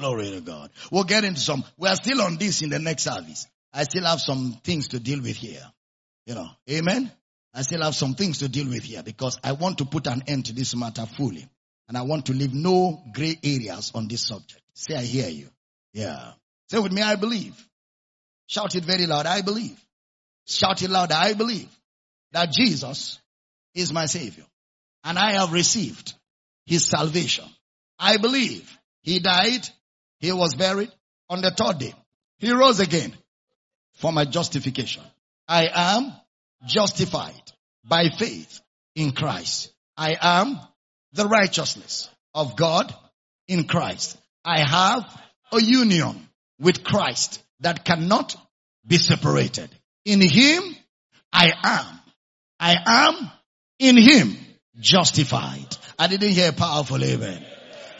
[0.00, 0.70] Glory to God.
[0.90, 1.62] We'll get into some.
[1.76, 3.46] We are still on this in the next service.
[3.72, 5.62] I still have some things to deal with here.
[6.24, 7.12] You know, amen.
[7.52, 10.22] I still have some things to deal with here because I want to put an
[10.26, 11.46] end to this matter fully.
[11.86, 14.62] And I want to leave no gray areas on this subject.
[14.72, 15.48] Say, I hear you.
[15.92, 16.32] Yeah.
[16.70, 17.54] Say with me, I believe.
[18.46, 19.26] Shout it very loud.
[19.26, 19.78] I believe.
[20.46, 21.12] Shout it loud.
[21.12, 21.68] I believe
[22.32, 23.20] that Jesus
[23.74, 24.44] is my savior
[25.04, 26.14] and I have received
[26.64, 27.44] his salvation.
[27.98, 28.70] I believe
[29.02, 29.68] he died.
[30.20, 30.92] He was buried
[31.28, 31.94] on the third day.
[32.38, 33.12] He rose again
[33.94, 35.02] for my justification.
[35.48, 36.12] I am
[36.66, 37.52] justified
[37.84, 38.60] by faith
[38.94, 39.72] in Christ.
[39.96, 40.58] I am
[41.12, 42.94] the righteousness of God
[43.48, 44.16] in Christ.
[44.44, 45.22] I have
[45.52, 46.28] a union
[46.60, 48.36] with Christ that cannot
[48.86, 49.70] be separated.
[50.04, 50.62] In Him,
[51.32, 52.00] I am.
[52.58, 53.30] I am
[53.78, 54.36] in Him
[54.78, 55.76] justified.
[55.98, 57.44] I didn't hear powerful amen.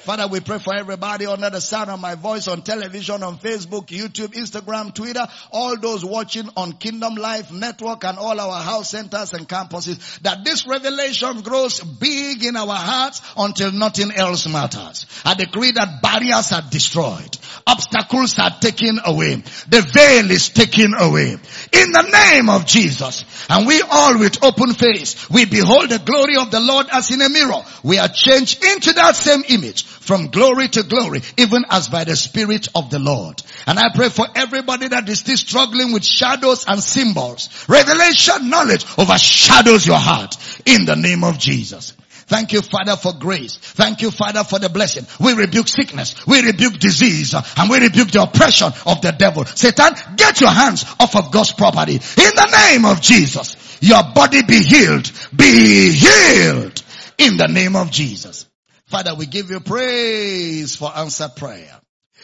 [0.02, 3.88] Father, we pray for everybody under the sound of my voice on television, on Facebook,
[3.88, 9.34] YouTube, Instagram, Twitter, all those watching on Kingdom Life Network and all our house centers
[9.34, 15.04] and campuses, that this revelation grows big in our hearts until nothing else matters.
[15.22, 17.36] I decree that barriers are destroyed.
[17.66, 19.36] Obstacles are taken away.
[19.68, 21.32] The veil is taken away.
[21.32, 23.24] In the name of Jesus.
[23.50, 27.20] And we all with open face, we behold the glory of the Lord as in
[27.20, 27.62] a mirror.
[27.82, 32.16] We are changed into that same image from glory to glory, even as by the
[32.16, 33.42] Spirit of the Lord.
[33.66, 37.48] And I pray for everybody that is still struggling with shadows and symbols.
[37.68, 40.36] Revelation knowledge overshadows your heart
[40.66, 41.92] in the name of Jesus.
[42.30, 43.56] Thank you, Father, for grace.
[43.56, 45.04] Thank you, Father, for the blessing.
[45.18, 46.26] We rebuke sickness.
[46.28, 47.34] We rebuke disease.
[47.34, 49.44] And we rebuke the oppression of the devil.
[49.44, 51.94] Satan, get your hands off of God's property.
[51.94, 53.56] In the name of Jesus.
[53.82, 55.10] Your body be healed.
[55.34, 56.82] Be healed.
[57.18, 58.46] In the name of Jesus.
[58.90, 61.80] Father, we give you praise for answered prayer.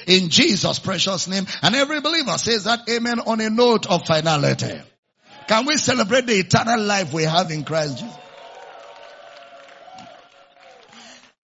[0.09, 1.47] In Jesus' precious name.
[1.62, 4.80] And every believer says that amen on a note of finality.
[5.47, 8.18] Can we celebrate the eternal life we have in Christ Jesus?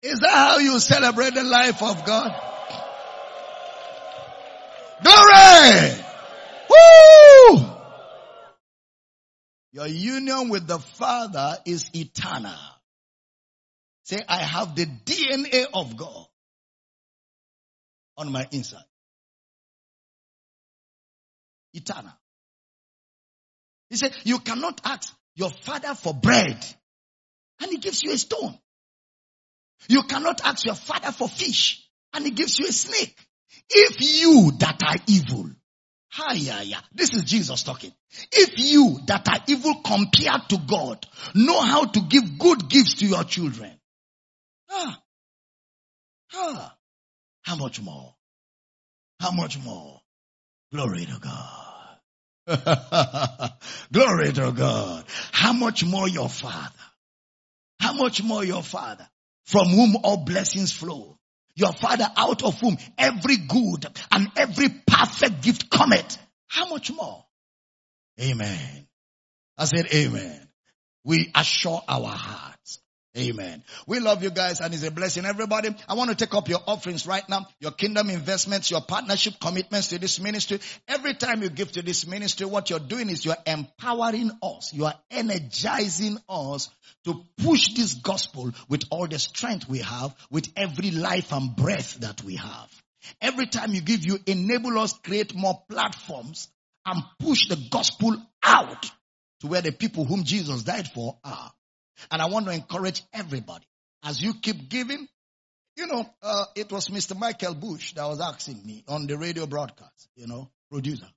[0.02, 2.31] Is that how you celebrate the life of God?
[5.03, 6.03] Glory!
[6.72, 7.65] Woo!
[9.73, 12.57] Your union with the Father is eternal.
[14.11, 16.25] Say, I have the DNA of God
[18.17, 18.83] on my inside.
[21.73, 22.11] Eternal.
[23.89, 26.57] He said, you cannot ask your father for bread
[27.61, 28.53] and he gives you a stone.
[29.88, 31.81] You cannot ask your father for fish
[32.13, 33.15] and he gives you a snake.
[33.69, 35.51] If you that are evil,
[36.09, 36.81] hi, yeah, yeah.
[36.93, 37.93] This is Jesus talking.
[38.33, 43.05] If you that are evil compared to God know how to give good gifts to
[43.07, 43.77] your children,
[44.72, 45.02] ah,
[46.34, 46.77] ah,
[47.43, 48.15] how much more?
[49.19, 50.02] How much more?
[50.73, 51.57] Glory to God.
[53.91, 55.06] Glory to God.
[55.31, 56.73] How much more your father?
[57.80, 59.07] How much more your father?
[59.52, 61.18] from whom all blessings flow.
[61.56, 66.18] Your father out of whom every good and every perfect gift cometh.
[66.48, 67.26] How much more?
[68.19, 68.88] Amen.
[69.57, 70.48] I said amen.
[71.03, 72.80] We assure our hearts.
[73.17, 73.61] Amen.
[73.88, 75.25] We love you guys and it's a blessing.
[75.25, 79.33] Everybody, I want to take up your offerings right now, your kingdom investments, your partnership
[79.41, 80.61] commitments to this ministry.
[80.88, 84.73] Every time you give to this ministry, what you're doing is you're empowering us.
[84.73, 86.69] You are energizing us
[87.03, 91.95] to push this gospel with all the strength we have, with every life and breath
[91.99, 92.69] that we have.
[93.19, 96.47] Every time you give, you enable us create more platforms
[96.85, 98.89] and push the gospel out
[99.41, 101.51] to where the people whom Jesus died for are.
[102.10, 103.65] And I want to encourage everybody
[104.03, 105.07] as you keep giving.
[105.78, 107.18] You know, uh, it was Mr.
[107.18, 111.07] Michael Bush that was asking me on the radio broadcast, you know, producer.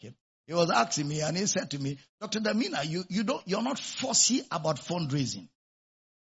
[0.00, 0.14] Okay.
[0.46, 2.40] He was asking me and he said to me, Dr.
[2.40, 5.48] Damina, you, you don't, you're not fussy about fundraising.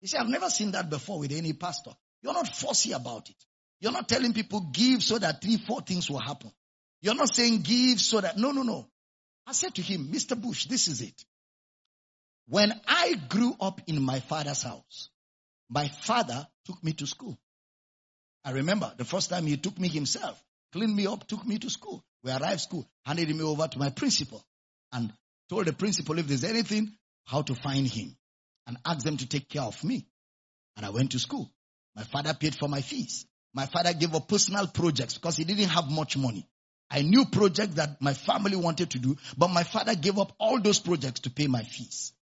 [0.01, 1.93] He said, I've never seen that before with any pastor.
[2.23, 3.37] You're not fussy about it.
[3.81, 6.51] You're not telling people give so that three, four things will happen.
[7.01, 8.89] You're not saying give so that, no, no, no.
[9.47, 10.41] I said to him, Mr.
[10.41, 11.25] Bush, this is it.
[12.49, 15.11] When I grew up in my father's house,
[15.69, 17.39] my father took me to school.
[18.43, 20.43] I remember the first time he took me himself,
[20.73, 22.03] cleaned me up, took me to school.
[22.25, 24.43] We arrived school, handed me over to my principal
[24.93, 25.13] and
[25.51, 26.91] told the principal if there's anything,
[27.27, 28.17] how to find him
[28.67, 30.07] and asked them to take care of me.
[30.77, 31.51] And I went to school.
[31.95, 33.27] My father paid for my fees.
[33.53, 36.49] My father gave up personal projects because he didn't have much money.
[36.91, 40.59] I knew projects that my family wanted to do, but my father gave up all
[40.61, 42.15] those projects to pay my fees.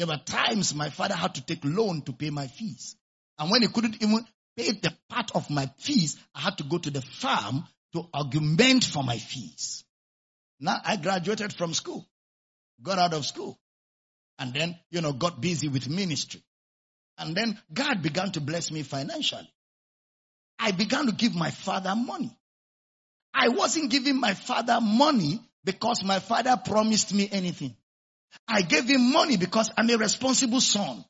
[0.00, 2.96] There were times my father had to take loan to pay my fees.
[3.38, 4.24] And when he couldn't even
[4.56, 8.82] pay the part of my fees, I had to go to the farm to augment
[8.82, 9.84] for my fees.
[10.58, 12.08] Now I graduated from school,
[12.82, 13.58] got out of school,
[14.38, 16.42] and then, you know, got busy with ministry.
[17.18, 19.52] And then God began to bless me financially.
[20.58, 22.34] I began to give my father money.
[23.34, 27.76] I wasn't giving my father money because my father promised me anything.
[28.48, 31.04] I gave him money because I'm a responsible son.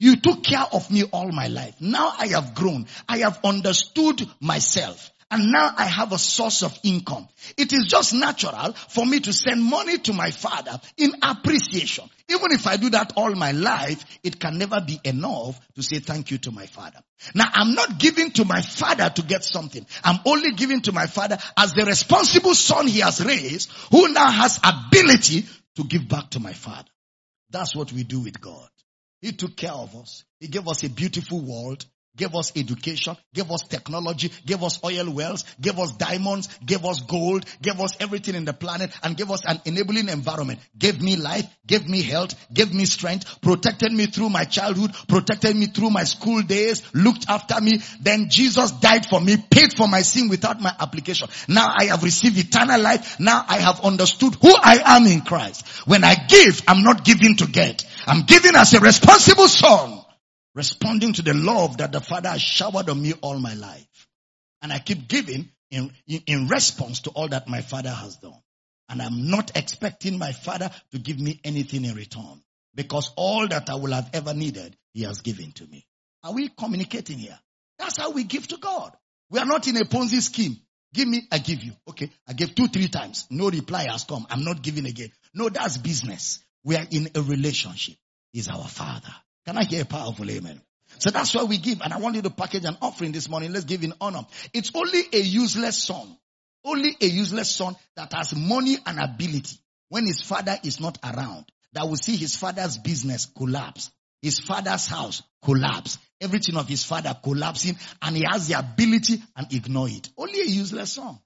[0.00, 1.74] You took care of me all my life.
[1.80, 2.86] Now I have grown.
[3.08, 5.10] I have understood myself.
[5.30, 7.28] And now I have a source of income.
[7.58, 12.08] It is just natural for me to send money to my father in appreciation.
[12.30, 15.98] Even if I do that all my life, it can never be enough to say
[15.98, 17.00] thank you to my father.
[17.34, 19.84] Now I'm not giving to my father to get something.
[20.02, 24.30] I'm only giving to my father as the responsible son he has raised who now
[24.30, 25.44] has ability
[25.78, 26.90] to give back to my father.
[27.50, 28.68] That's what we do with God.
[29.20, 30.24] He took care of us.
[30.40, 35.10] He gave us a beautiful world gave us education, gave us technology, gave us oil
[35.10, 39.30] wells, gave us diamonds, gave us gold, gave us everything in the planet and gave
[39.30, 40.58] us an enabling environment.
[40.76, 45.54] Gave me life, gave me health, gave me strength, protected me through my childhood, protected
[45.56, 47.80] me through my school days, looked after me.
[48.00, 51.28] Then Jesus died for me, paid for my sin without my application.
[51.48, 53.20] Now I have received eternal life.
[53.20, 55.66] Now I have understood who I am in Christ.
[55.86, 57.84] When I give, I'm not giving to get.
[58.06, 59.97] I'm giving as a responsible son
[60.58, 64.08] responding to the love that the Father has showered on me all my life.
[64.60, 68.42] And I keep giving in, in, in, response to all that my Father has done.
[68.88, 72.42] And I'm not expecting my Father to give me anything in return.
[72.74, 75.86] Because all that I will have ever needed, He has given to me.
[76.24, 77.38] Are we communicating here?
[77.78, 78.96] That's how we give to God.
[79.30, 80.56] We are not in a Ponzi scheme.
[80.92, 81.72] Give me, I give you.
[81.88, 82.10] Okay.
[82.26, 83.26] I gave two, three times.
[83.30, 84.26] No reply has come.
[84.28, 85.12] I'm not giving again.
[85.34, 86.40] No, that's business.
[86.64, 87.94] We are in a relationship.
[88.32, 89.14] He's our Father.
[89.48, 90.60] Can I hear a powerful amen?
[90.98, 91.80] So that's why we give.
[91.80, 93.50] And I want you to package an offering this morning.
[93.50, 94.26] Let's give in honor.
[94.52, 96.18] It's only a useless son.
[96.66, 99.56] Only a useless son that has money and ability
[99.88, 103.90] when his father is not around that will see his father's business collapse.
[104.20, 105.96] His father's house collapse.
[106.20, 110.10] Everything of his father collapsing and he has the ability and ignore it.
[110.18, 111.18] Only a useless son.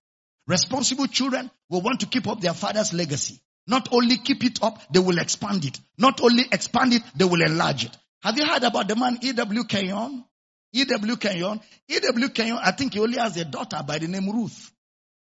[0.47, 3.41] Responsible children will want to keep up their father's legacy.
[3.67, 5.81] Not only keep it up, they will expand it.
[5.99, 7.97] Not only expand it, they will enlarge it.
[8.23, 9.65] Have you heard about the man E.W.
[9.65, 10.25] Kenyon?
[10.73, 11.17] E.W.
[11.17, 11.61] Kenyon.
[11.89, 12.29] E.W.
[12.29, 14.71] Kenyon, I think he only has a daughter by the name Ruth.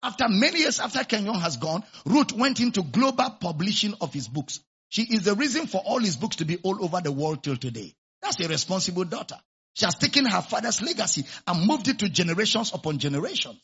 [0.02, 4.60] After many years after Kenyon has gone, Ruth went into global publishing of his books.
[4.88, 7.56] She is the reason for all his books to be all over the world till
[7.56, 7.94] today.
[8.22, 9.36] That's a responsible daughter.
[9.74, 13.56] She has taken her father's legacy and moved it to generations upon generations.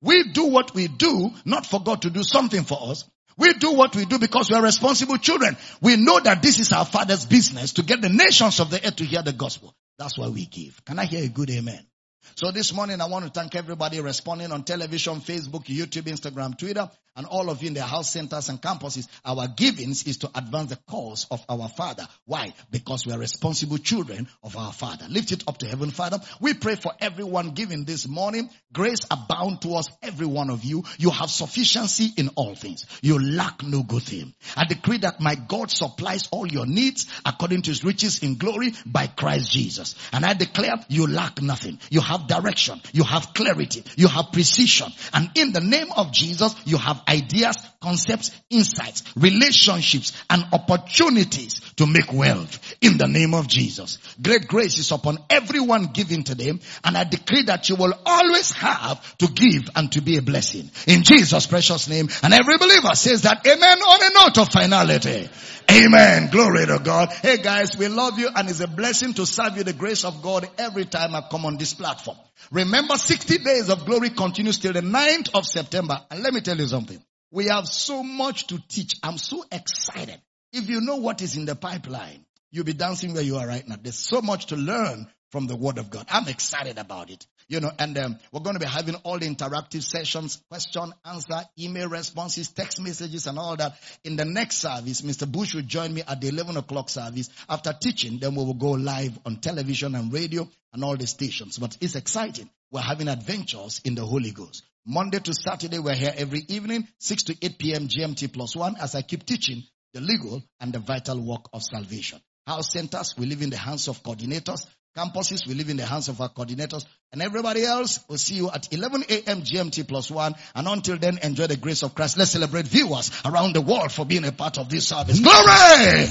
[0.00, 3.04] We do what we do, not for God to do something for us,
[3.38, 5.56] we do what we do because we are responsible children.
[5.80, 8.96] We know that this is our father's business to get the nations of the earth
[8.96, 9.74] to hear the gospel.
[9.98, 10.84] That's why we give.
[10.84, 11.86] Can I hear a good amen?
[12.34, 16.90] So this morning I want to thank everybody responding on television, Facebook, YouTube, Instagram, Twitter,
[17.16, 19.08] and all of you in the house centers and campuses.
[19.24, 22.06] Our givings is to advance the cause of our Father.
[22.26, 22.52] Why?
[22.70, 25.06] Because we are responsible children of our Father.
[25.08, 26.18] Lift it up to heaven, Father.
[26.40, 28.50] We pray for everyone giving this morning.
[28.72, 30.84] Grace abound towards every one of you.
[30.98, 32.86] You have sufficiency in all things.
[33.02, 34.34] You lack no good thing.
[34.56, 38.72] I decree that my God supplies all your needs according to his riches in glory
[38.84, 39.94] by Christ Jesus.
[40.12, 41.78] And I declare you lack nothing.
[41.90, 42.80] You have direction.
[42.92, 43.84] You have clarity.
[43.96, 44.88] You have precision.
[45.12, 51.86] And in the name of Jesus, you have ideas, concepts, insights, relationships, and opportunities to
[51.86, 53.98] make wealth in the name of Jesus.
[54.20, 56.52] Great grace is upon everyone giving today.
[56.82, 60.68] And I decree that you will always have to give and to be a blessing
[60.88, 62.08] in Jesus precious name.
[62.24, 65.28] And every believer says that amen on a note of finality.
[65.70, 66.30] Amen.
[66.30, 67.10] Glory to God.
[67.10, 70.22] Hey guys, we love you and it's a blessing to serve you the grace of
[70.22, 72.16] God every time I come on this platform.
[72.50, 76.00] Remember 60 days of glory continues till the 9th of September.
[76.10, 77.00] And let me tell you something.
[77.36, 78.94] We have so much to teach.
[79.02, 80.18] I'm so excited.
[80.52, 82.24] If you know what is in the pipeline,
[82.56, 83.76] You'll be dancing where you are right now.
[83.80, 86.06] There's so much to learn from the word of God.
[86.08, 87.26] I'm excited about it.
[87.48, 91.42] You know, and um, we're going to be having all the interactive sessions, question, answer,
[91.58, 93.78] email responses, text messages and all that.
[94.04, 95.30] In the next service, Mr.
[95.30, 97.28] Bush will join me at the 11 o'clock service.
[97.48, 101.58] After teaching, then we will go live on television and radio and all the stations.
[101.58, 102.48] But it's exciting.
[102.72, 104.64] We're having adventures in the Holy Ghost.
[104.88, 107.88] Monday to Saturday, we're here every evening, 6 to 8 p.m.
[107.88, 112.20] GMT plus one as I keep teaching the legal and the vital work of salvation.
[112.46, 114.64] House centers, we live in the hands of coordinators.
[114.96, 116.86] Campuses, we live in the hands of our coordinators.
[117.12, 119.42] And everybody else, we'll see you at 11 a.m.
[119.42, 120.34] GMT plus one.
[120.54, 122.16] And until then, enjoy the grace of Christ.
[122.16, 125.18] Let's celebrate viewers around the world for being a part of this service.
[125.18, 126.06] Glory!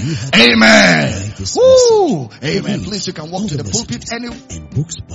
[0.52, 1.32] Amen!
[1.56, 2.28] Woo!
[2.44, 2.84] Amen.
[2.84, 4.38] Please, you can walk to the pulpit anywhere.